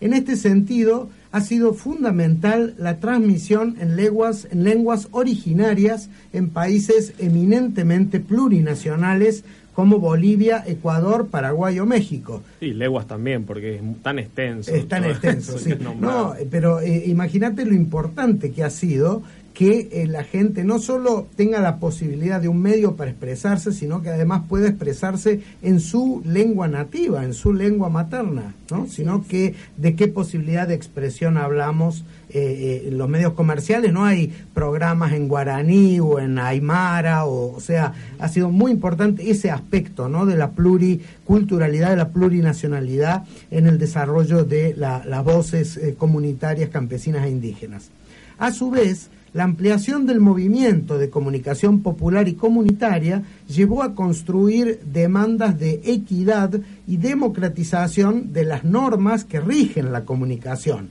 [0.00, 7.12] En este sentido, ha sido fundamental la transmisión en lenguas, en lenguas originarias en países
[7.18, 9.44] eminentemente plurinacionales
[9.74, 12.42] como Bolivia, Ecuador, Paraguay o México.
[12.58, 14.74] Sí, leguas también, porque es tan extenso.
[14.74, 15.74] Es tan extenso, sí.
[16.00, 19.22] No, pero eh, imagínate lo importante que ha sido
[19.54, 24.00] que eh, la gente no solo tenga la posibilidad de un medio para expresarse, sino
[24.00, 28.86] que además pueda expresarse en su lengua nativa, en su lengua materna, ¿no?
[28.86, 34.04] Sino que de qué posibilidad de expresión hablamos eh, eh, en los medios comerciales, no
[34.04, 39.50] hay programas en guaraní o en aymara, o, o sea, ha sido muy importante ese
[39.50, 40.26] aspecto, ¿no?
[40.26, 47.26] De la pluriculturalidad, de la plurinacionalidad en el desarrollo de la- las voces comunitarias, campesinas
[47.26, 47.90] e indígenas.
[48.38, 54.80] A su vez, la ampliación del movimiento de comunicación popular y comunitaria llevó a construir
[54.84, 60.90] demandas de equidad y democratización de las normas que rigen la comunicación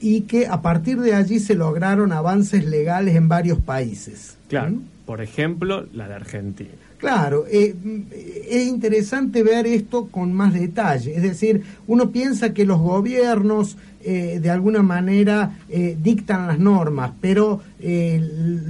[0.00, 4.36] y que a partir de allí se lograron avances legales en varios países.
[4.48, 4.76] Claro,
[5.06, 6.70] por ejemplo, la de Argentina.
[6.98, 8.00] Claro, eh, mm,
[8.48, 11.14] es interesante ver esto con más detalle.
[11.14, 17.12] Es decir, uno piensa que los gobiernos eh, de alguna manera eh, dictan las normas,
[17.20, 18.20] pero eh,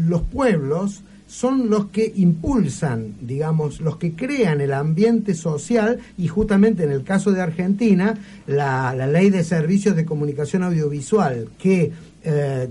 [0.07, 6.85] los pueblos son los que impulsan, digamos, los que crean el ambiente social y justamente
[6.85, 8.15] en el caso de Argentina,
[8.47, 11.93] la, la ley de servicios de comunicación audiovisual que,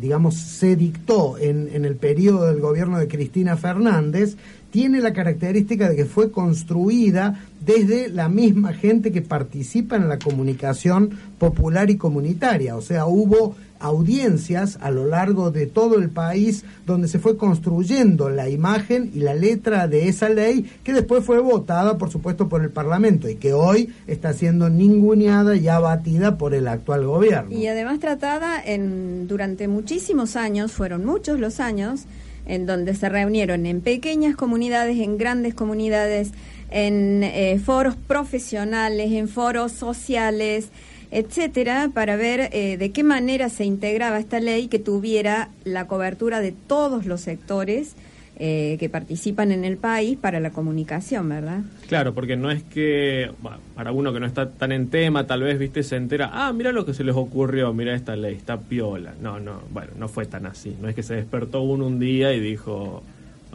[0.01, 4.37] digamos, se dictó en, en el periodo del gobierno de Cristina Fernández,
[4.77, 10.19] tiene la característica de que fue construida desde la misma gente que participa en la
[10.19, 12.75] comunicación popular y comunitaria.
[12.75, 18.29] O sea, hubo audiencias a lo largo de todo el país donde se fue construyendo
[18.29, 22.61] la imagen y la letra de esa ley que después fue votada, por supuesto, por
[22.61, 27.51] el Parlamento y que hoy está siendo ninguneada y abatida por el actual gobierno.
[27.51, 32.05] Y además tratada en durante muchísimos años, fueron muchos los años,
[32.47, 36.31] en donde se reunieron en pequeñas comunidades, en grandes comunidades,
[36.71, 40.69] en eh, foros profesionales, en foros sociales,
[41.11, 46.41] etcétera, para ver eh, de qué manera se integraba esta ley que tuviera la cobertura
[46.41, 47.95] de todos los sectores
[48.39, 51.61] eh, que participan en el país para la comunicación, ¿verdad?
[51.87, 53.31] Claro, porque no es que,
[53.75, 56.71] para uno que no está tan en tema, tal vez, viste, se entera, ah, mira
[56.71, 59.13] lo que se les ocurrió, mira esta ley, está piola.
[59.19, 60.77] No, no, bueno, no fue tan así.
[60.79, 63.03] No es que se despertó uno un día y dijo,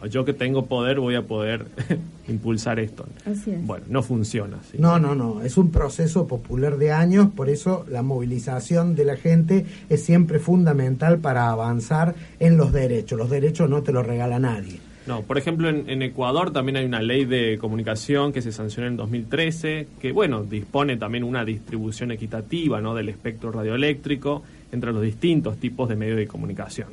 [0.07, 1.65] yo que tengo poder voy a poder
[2.27, 3.05] impulsar esto.
[3.25, 3.65] Así es.
[3.65, 4.77] Bueno, no funciona así.
[4.77, 9.15] No, no, no, es un proceso popular de años, por eso la movilización de la
[9.15, 13.17] gente es siempre fundamental para avanzar en los derechos.
[13.17, 14.79] Los derechos no te los regala nadie.
[15.05, 18.87] No, por ejemplo, en, en Ecuador también hay una ley de comunicación que se sancionó
[18.87, 22.95] en 2013, que, bueno, dispone también una distribución equitativa ¿no?
[22.95, 26.87] del espectro radioeléctrico entre los distintos tipos de medios de comunicación,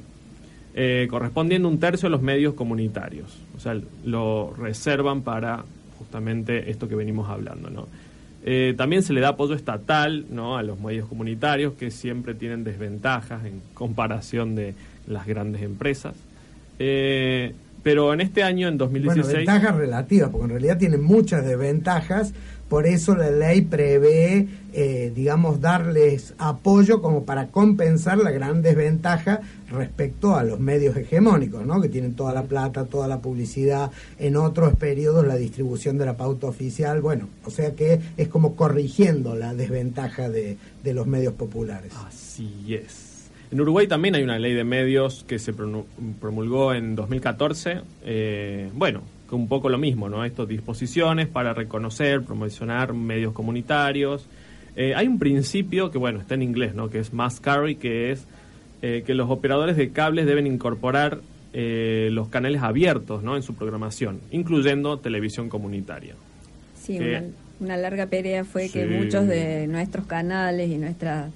[0.74, 3.38] eh, correspondiendo un tercio a los medios comunitarios.
[3.56, 5.64] O sea, lo reservan para
[5.98, 7.86] justamente esto que venimos hablando, ¿no?
[8.42, 10.56] Eh, también se le da apoyo estatal ¿no?
[10.56, 14.74] a los medios comunitarios que siempre tienen desventajas en comparación de
[15.06, 16.14] las grandes empresas.
[16.78, 17.52] Eh,
[17.82, 19.26] pero en este año, en 2016...
[19.26, 22.32] Bueno, ventajas relativas, porque en realidad tienen muchas desventajas,
[22.70, 29.40] por eso la ley prevé, eh, digamos, darles apoyo como para compensar la gran desventaja
[29.68, 31.80] respecto a los medios hegemónicos, ¿no?
[31.80, 33.90] que tienen toda la plata, toda la publicidad,
[34.20, 38.54] en otros periodos la distribución de la pauta oficial, bueno, o sea que es como
[38.54, 41.92] corrigiendo la desventaja de, de los medios populares.
[42.06, 43.28] Así es.
[43.50, 47.80] En Uruguay también hay una ley de medios que se promulgó en 2014.
[48.04, 49.02] eh, bueno,
[49.36, 50.24] un poco lo mismo, ¿no?
[50.24, 54.26] Estas disposiciones para reconocer, promocionar medios comunitarios.
[54.76, 56.88] Eh, hay un principio que, bueno, está en inglés, ¿no?
[56.90, 58.24] Que es must carry, que es
[58.82, 61.20] eh, que los operadores de cables deben incorporar
[61.52, 63.36] eh, los canales abiertos, ¿no?
[63.36, 66.14] En su programación, incluyendo televisión comunitaria.
[66.80, 67.22] Sí, que- una,
[67.60, 71.30] una larga pelea fue que muchos de nuestros canales y nuestras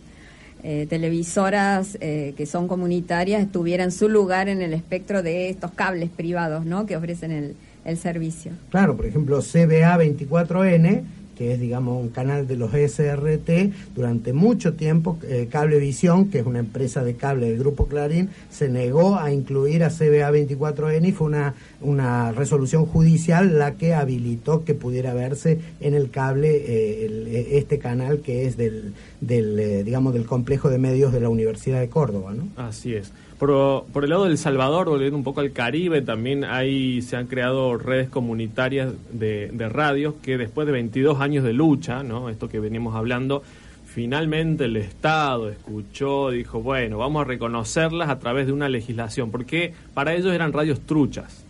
[0.62, 6.08] eh, televisoras eh, que son comunitarias tuvieran su lugar en el espectro de estos cables
[6.08, 6.86] privados ¿no?
[6.86, 7.54] que ofrecen el,
[7.84, 8.52] el servicio.
[8.70, 11.02] Claro, por ejemplo, CBA 24N,
[11.36, 16.46] que es, digamos, un canal de los SRT, durante mucho tiempo eh, Cablevisión, que es
[16.46, 21.10] una empresa de cable del Grupo Clarín, se negó a incluir a CBA 24N y
[21.12, 27.06] fue una, una resolución judicial la que habilitó que pudiera verse en el cable eh,
[27.06, 31.18] el- eh, este canal que es del, del eh, digamos, del complejo de medios de
[31.18, 32.46] la Universidad de Córdoba, ¿no?
[32.62, 33.10] Así es.
[33.44, 37.26] Por, por el lado del Salvador, volviendo un poco al Caribe, también hay, se han
[37.26, 42.30] creado redes comunitarias de, de radios que después de 22 años de lucha, ¿no?
[42.30, 43.42] esto que venimos hablando,
[43.84, 49.74] finalmente el Estado escuchó, dijo, bueno, vamos a reconocerlas a través de una legislación, porque
[49.92, 51.44] para ellos eran radios truchas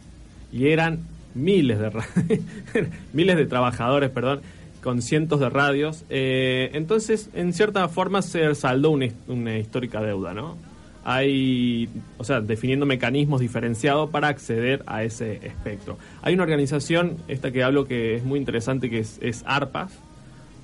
[0.52, 0.98] y eran
[1.36, 1.92] miles de
[3.12, 4.40] miles de trabajadores, perdón,
[4.82, 6.04] con cientos de radios.
[6.10, 10.73] Eh, entonces, en cierta forma se saldó una histórica deuda, ¿no?
[11.04, 11.88] Hay,
[12.18, 15.98] o sea, definiendo mecanismos diferenciados para acceder a ese espectro.
[16.22, 19.92] Hay una organización, esta que hablo, que es muy interesante, que es, ARPAS,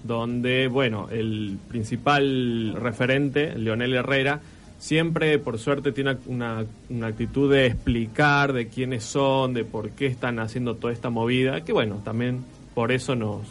[0.05, 4.41] donde, bueno, el principal referente, Leonel Herrera,
[4.78, 10.07] siempre, por suerte, tiene una, una actitud de explicar de quiénes son, de por qué
[10.07, 13.43] están haciendo toda esta movida, que bueno, también por eso nos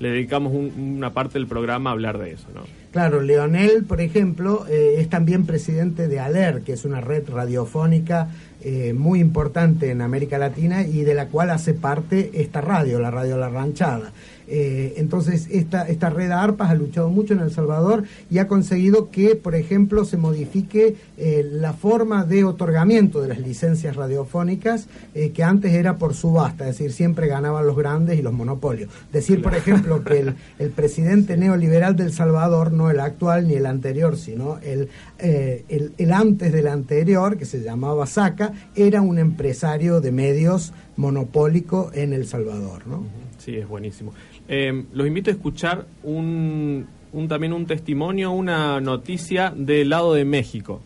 [0.00, 2.62] le dedicamos un- una parte del programa a hablar de eso, ¿no?
[2.90, 8.28] Claro, Leonel, por ejemplo, eh, es también presidente de ALER, que es una red radiofónica
[8.62, 13.10] eh, muy importante en América Latina y de la cual hace parte esta radio, la
[13.10, 14.12] Radio La Ranchada.
[14.52, 19.08] Eh, entonces, esta, esta red ARPAS ha luchado mucho en El Salvador y ha conseguido
[19.10, 25.30] que, por ejemplo, se modifique eh, la forma de otorgamiento de las licencias radiofónicas, eh,
[25.30, 28.90] que antes era por subasta, es decir, siempre ganaban los grandes y los monopolios.
[29.12, 33.66] Decir, por ejemplo, que el, el presidente neoliberal del Salvador, no el actual ni el
[33.66, 34.88] anterior, sino el,
[35.22, 40.72] eh, el, el antes del anterior, que se llamaba Saca, era un empresario de medios
[40.96, 43.04] monopólico en El Salvador, ¿no?
[43.38, 44.12] Sí, es buenísimo.
[44.48, 50.24] Eh, los invito a escuchar un, un- también un testimonio, una noticia del lado de
[50.24, 50.82] México.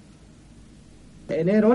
[1.26, 1.74] Enero,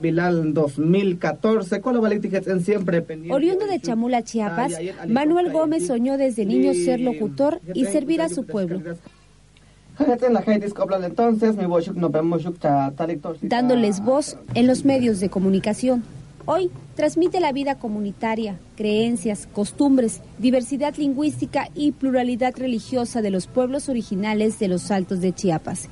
[0.00, 3.34] Bilal 2014, con la balíticas en siempre pendiente.
[3.34, 4.72] Oriundo de Chamula, Chiapas,
[5.08, 8.80] Manuel Gómez soñó desde niño ser locutor y servir a su pueblo,
[13.42, 16.02] dándoles voz en los medios de comunicación.
[16.46, 23.88] Hoy transmite la vida comunitaria, creencias, costumbres, diversidad lingüística y pluralidad religiosa de los pueblos
[23.88, 25.88] originales de los Altos de Chiapas.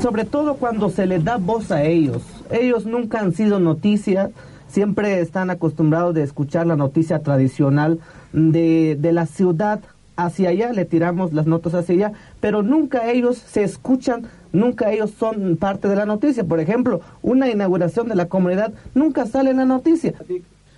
[0.00, 2.22] Sobre todo cuando se les da voz a ellos.
[2.52, 4.30] Ellos nunca han sido noticia,
[4.68, 7.98] siempre están acostumbrados de escuchar la noticia tradicional
[8.32, 9.80] de, de la ciudad
[10.24, 15.12] hacia allá, le tiramos las notas hacia allá, pero nunca ellos se escuchan, nunca ellos
[15.18, 16.44] son parte de la noticia.
[16.44, 20.14] Por ejemplo, una inauguración de la comunidad nunca sale en la noticia.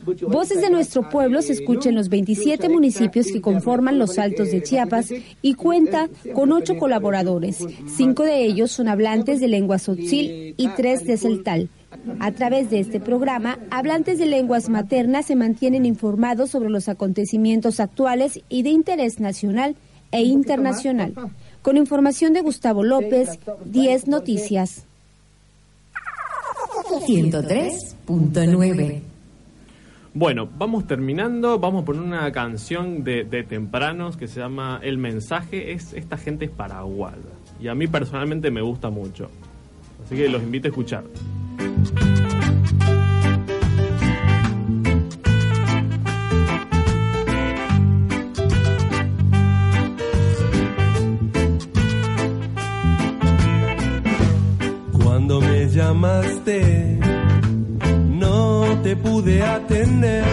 [0.04, 4.62] Voces de nuestro pueblo se escuchan en los 27 municipios que conforman los Altos de
[4.62, 5.12] Chiapas
[5.42, 7.64] y cuenta con ocho colaboradores.
[7.86, 11.68] Cinco de ellos son hablantes de lengua tzotzil y tres de celtal.
[12.20, 17.80] A través de este programa, hablantes de lenguas maternas se mantienen informados sobre los acontecimientos
[17.80, 19.76] actuales y de interés nacional
[20.10, 21.14] e internacional.
[21.62, 24.86] Con información de Gustavo López, 10 Noticias.
[27.06, 29.02] 103.9.
[30.14, 34.98] Bueno, vamos terminando, vamos a poner una canción de, de tempranos que se llama El
[34.98, 37.16] mensaje, es esta gente es paraguaya
[37.58, 39.30] y a mí personalmente me gusta mucho.
[40.04, 41.04] Así que los invito a escuchar.
[55.02, 56.98] Cuando me llamaste,
[58.08, 60.24] no te pude atender.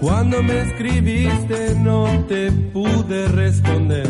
[0.00, 4.08] Cuando me escribiste, no te pude responder.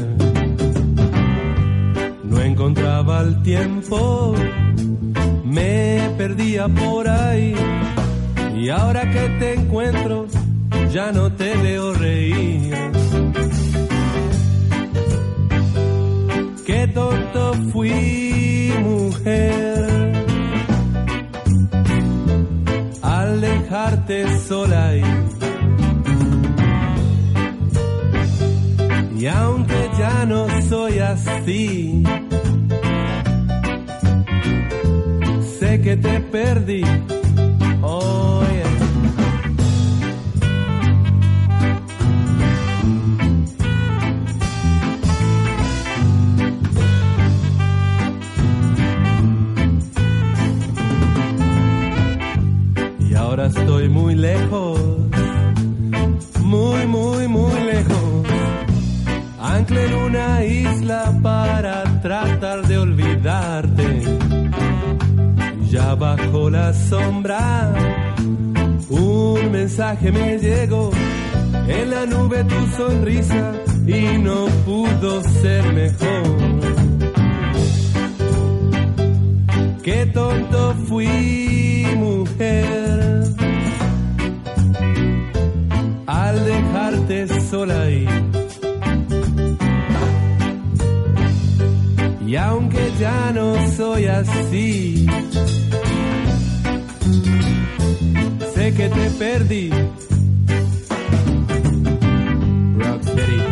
[2.24, 4.34] No encontraba el tiempo,
[5.56, 7.54] me perdía por ahí.
[8.56, 10.26] Y ahora que te encuentro,
[10.92, 12.74] ya no te veo reír.
[16.66, 19.86] Qué tonto fui, mujer,
[23.02, 25.02] al dejarte sola ahí.
[29.18, 32.02] Y aunque ya no soy así,
[35.86, 36.82] que te perdí.
[66.16, 67.72] Bajo la sombra,
[68.88, 70.90] un mensaje me llegó.
[71.68, 73.52] En la nube tu sonrisa
[73.86, 76.22] y no pudo ser mejor.
[79.82, 83.24] Qué tonto fui, mujer,
[86.06, 88.06] al dejarte sola ahí.
[92.26, 95.06] Y aunque ya no soy así,
[98.76, 99.70] que te perdí.
[102.78, 103.42] Rocksteady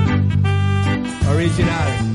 [1.30, 2.13] Original.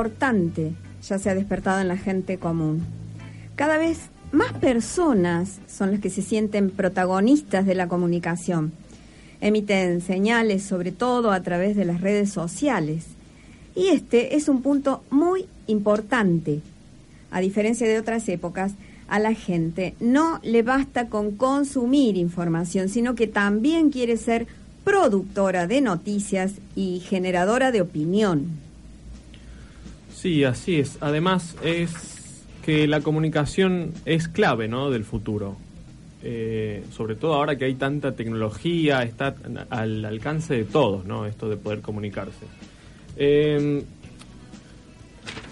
[0.00, 0.72] Importante
[1.06, 2.86] ya se ha despertado en la gente común.
[3.54, 3.98] Cada vez
[4.32, 8.72] más personas son las que se sienten protagonistas de la comunicación.
[9.42, 13.08] Emiten señales, sobre todo a través de las redes sociales.
[13.76, 16.62] Y este es un punto muy importante.
[17.30, 18.72] A diferencia de otras épocas,
[19.06, 24.46] a la gente no le basta con consumir información, sino que también quiere ser
[24.82, 28.69] productora de noticias y generadora de opinión.
[30.20, 30.98] Sí, así es.
[31.00, 34.90] Además es que la comunicación es clave, ¿no?
[34.90, 35.56] Del futuro.
[36.22, 39.34] Eh, sobre todo ahora que hay tanta tecnología, está
[39.70, 41.24] al alcance de todos, ¿no?
[41.24, 42.44] Esto de poder comunicarse.
[43.16, 43.82] Eh,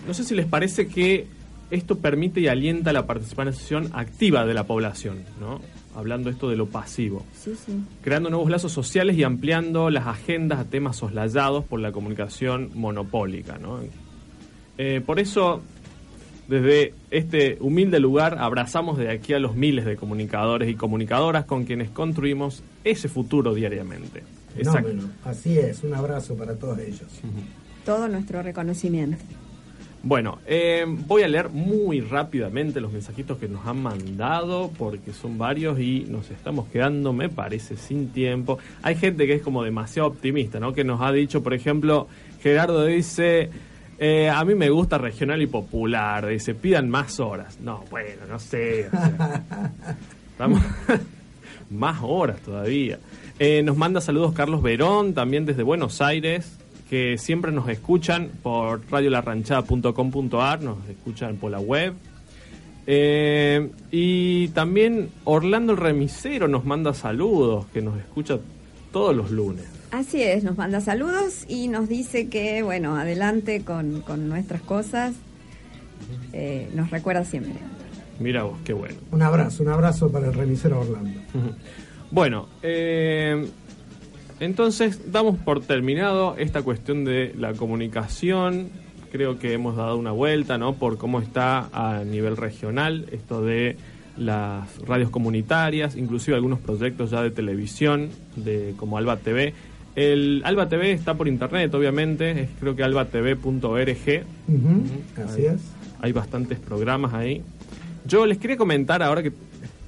[0.07, 1.27] no sé si les parece que
[1.71, 5.63] esto permite y alienta la participación activa de la población, ¿no?
[5.97, 7.25] Hablando esto de lo pasivo.
[7.33, 7.73] Sí, sí.
[8.03, 13.57] Creando nuevos lazos sociales y ampliando las agendas a temas soslayados por la comunicación monopólica,
[13.57, 13.81] ¿no?
[14.79, 15.61] Eh, por eso,
[16.47, 21.65] desde este humilde lugar, abrazamos de aquí a los miles de comunicadores y comunicadoras con
[21.65, 24.23] quienes construimos ese futuro diariamente.
[24.57, 24.89] Exacto.
[24.89, 25.11] Fenómeno.
[25.25, 27.09] Así es, un abrazo para todos ellos.
[27.85, 29.19] Todo nuestro reconocimiento.
[30.03, 35.39] Bueno, eh, voy a leer muy rápidamente los mensajitos que nos han mandado porque son
[35.39, 38.59] varios y nos estamos quedando, me parece, sin tiempo.
[38.83, 40.73] Hay gente que es como demasiado optimista, ¿no?
[40.73, 42.07] Que nos ha dicho, por ejemplo,
[42.41, 43.51] Gerardo dice,
[43.99, 47.59] eh, a mí me gusta regional y popular, dice, pidan más horas.
[47.61, 48.87] No, bueno, no sé.
[48.87, 49.43] o sea,
[50.31, 50.63] estamos
[51.71, 52.99] más horas todavía.
[53.39, 58.83] Eh, nos manda saludos Carlos Verón, también desde Buenos Aires, que siempre nos escuchan por
[58.91, 61.95] radiolarranchada.com.ar, nos escuchan por la web.
[62.87, 68.39] Eh, y también Orlando el Remisero nos manda saludos, que nos escucha
[68.91, 69.78] todos los lunes.
[69.91, 75.15] Así es, nos manda saludos y nos dice que, bueno, adelante con, con nuestras cosas.
[76.33, 77.55] Eh, nos recuerda siempre.
[78.21, 78.97] Mira vos, qué bueno.
[79.11, 81.21] Un abrazo, un abrazo para el remisero Orlando.
[82.11, 83.49] Bueno, eh,
[84.41, 88.71] Entonces, damos por terminado esta cuestión de la comunicación.
[89.11, 90.75] Creo que hemos dado una vuelta, ¿no?
[90.75, 93.77] Por cómo está a nivel regional esto de
[94.17, 99.55] las radios comunitarias, inclusive algunos proyectos ya de televisión, de como Alba TV.
[99.99, 103.43] El Alba TV está por internet, obviamente, es creo que albatv.org.
[104.49, 104.83] Ujú,
[105.25, 105.61] así Hay- es.
[106.01, 107.43] Hay bastantes programas ahí.
[108.07, 109.33] Yo les quería comentar ahora que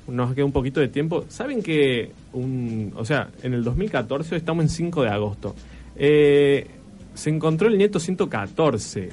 [0.08, 1.24] nos queda un poquito de tiempo.
[1.28, 5.54] ¿Saben que, un, o sea, en el 2014, hoy estamos en 5 de agosto,
[5.94, 6.66] eh,
[7.14, 9.11] se encontró el nieto 114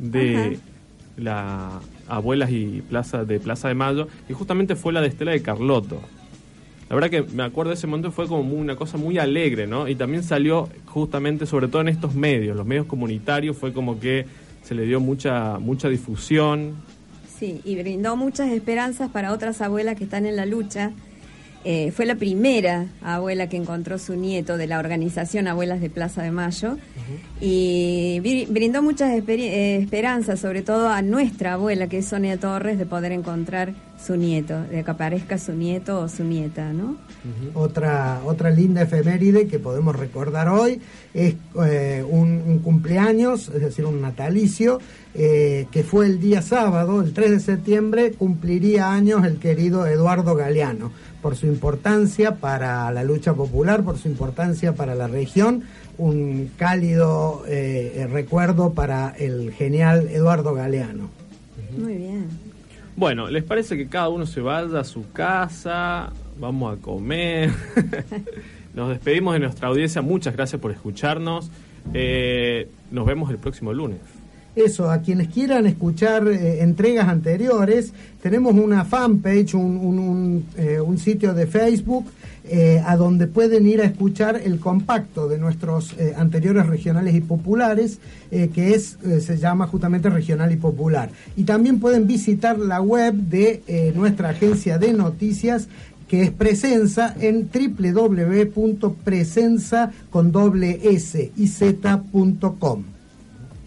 [0.00, 0.50] de Ajá.
[1.18, 5.42] la Abuelas y Plaza de Plaza de Mayo, y justamente fue la de Estela de
[5.42, 6.00] Carlotto.
[6.88, 9.66] La verdad que me acuerdo de ese momento fue como muy- una cosa muy alegre,
[9.66, 9.88] ¿no?
[9.88, 14.24] Y también salió justamente, sobre todo en estos medios, los medios comunitarios, fue como que
[14.62, 16.74] se le dio mucha mucha difusión.
[17.38, 20.92] Sí, y brindó muchas esperanzas para otras abuelas que están en la lucha.
[21.68, 26.22] Eh, fue la primera abuela que encontró su nieto de la organización Abuelas de Plaza
[26.22, 26.78] de Mayo
[27.40, 32.78] y bri- brindó muchas eh, esperanzas, sobre todo a nuestra abuela, que es Sonia Torres,
[32.78, 33.74] de poder encontrar
[34.06, 36.96] su nieto, de que aparezca su nieto o su nieta, ¿no?
[37.54, 40.80] Otra, otra linda efeméride que podemos recordar hoy
[41.12, 41.34] es
[41.64, 44.78] eh, un, cumpleaños, es decir, un natalicio,
[45.14, 50.36] eh, que fue el día sábado, el 3 de septiembre, cumpliría años el querido Eduardo
[50.36, 55.64] Galeano, por su importancia para la lucha popular, por su importancia para la región,
[55.98, 61.25] un cálido eh, recuerdo para el genial Eduardo Galeano.
[62.96, 66.12] Bueno, ¿les parece que cada uno se vaya a su casa?
[66.38, 67.50] Vamos a comer.
[68.74, 70.00] Nos despedimos de nuestra audiencia.
[70.00, 71.50] Muchas gracias por escucharnos.
[71.94, 74.00] Eh, nos vemos el próximo lunes.
[74.56, 77.92] Eso, a quienes quieran escuchar eh, entregas anteriores,
[78.22, 82.06] tenemos una fanpage, un, un, eh, sitio de Facebook,
[82.48, 87.98] eh, a donde pueden ir a escuchar el compacto de nuestros anteriores regionales y populares,
[88.30, 91.10] que es se llama justamente Regional y Popular.
[91.36, 95.68] Y también pueden visitar la web de nuestra agencia de noticias
[96.08, 100.80] que es Presenza en www.presenza con doble.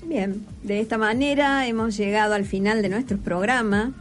[0.10, 3.94] Bien, de esta manera hemos llegado al final de nuestro programa,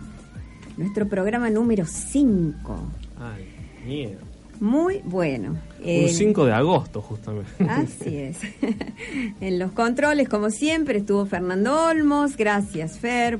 [0.78, 2.78] nuestro programa número 5.
[3.20, 3.44] Ay,
[3.86, 4.18] miedo.
[4.58, 5.50] Muy bueno.
[5.80, 7.50] Un El- 5 de agosto, justamente.
[7.68, 8.38] Así es.
[9.42, 12.36] en los controles, como siempre, estuvo Fernando Olmos.
[12.38, 13.38] Gracias, Fer.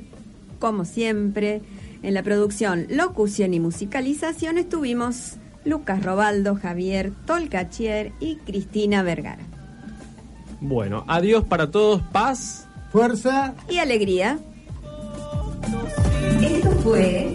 [0.61, 1.63] Como siempre.
[2.03, 9.43] En la producción, locución y musicalización estuvimos Lucas Robaldo, Javier Tolcachier y Cristina Vergara.
[10.61, 12.03] Bueno, adiós para todos.
[12.13, 12.67] Paz.
[12.91, 13.55] Fuerza.
[13.69, 14.39] Y alegría.
[16.41, 17.35] Esto fue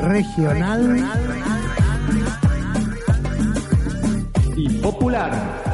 [0.00, 1.04] Regional
[4.56, 5.73] y popular.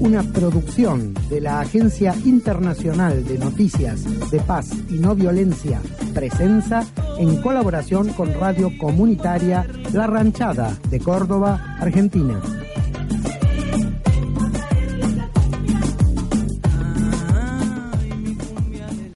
[0.00, 5.80] Una producción de la Agencia Internacional de Noticias de Paz y No Violencia,
[6.14, 6.84] Presenza,
[7.18, 12.40] en colaboración con Radio Comunitaria La Ranchada de Córdoba, Argentina.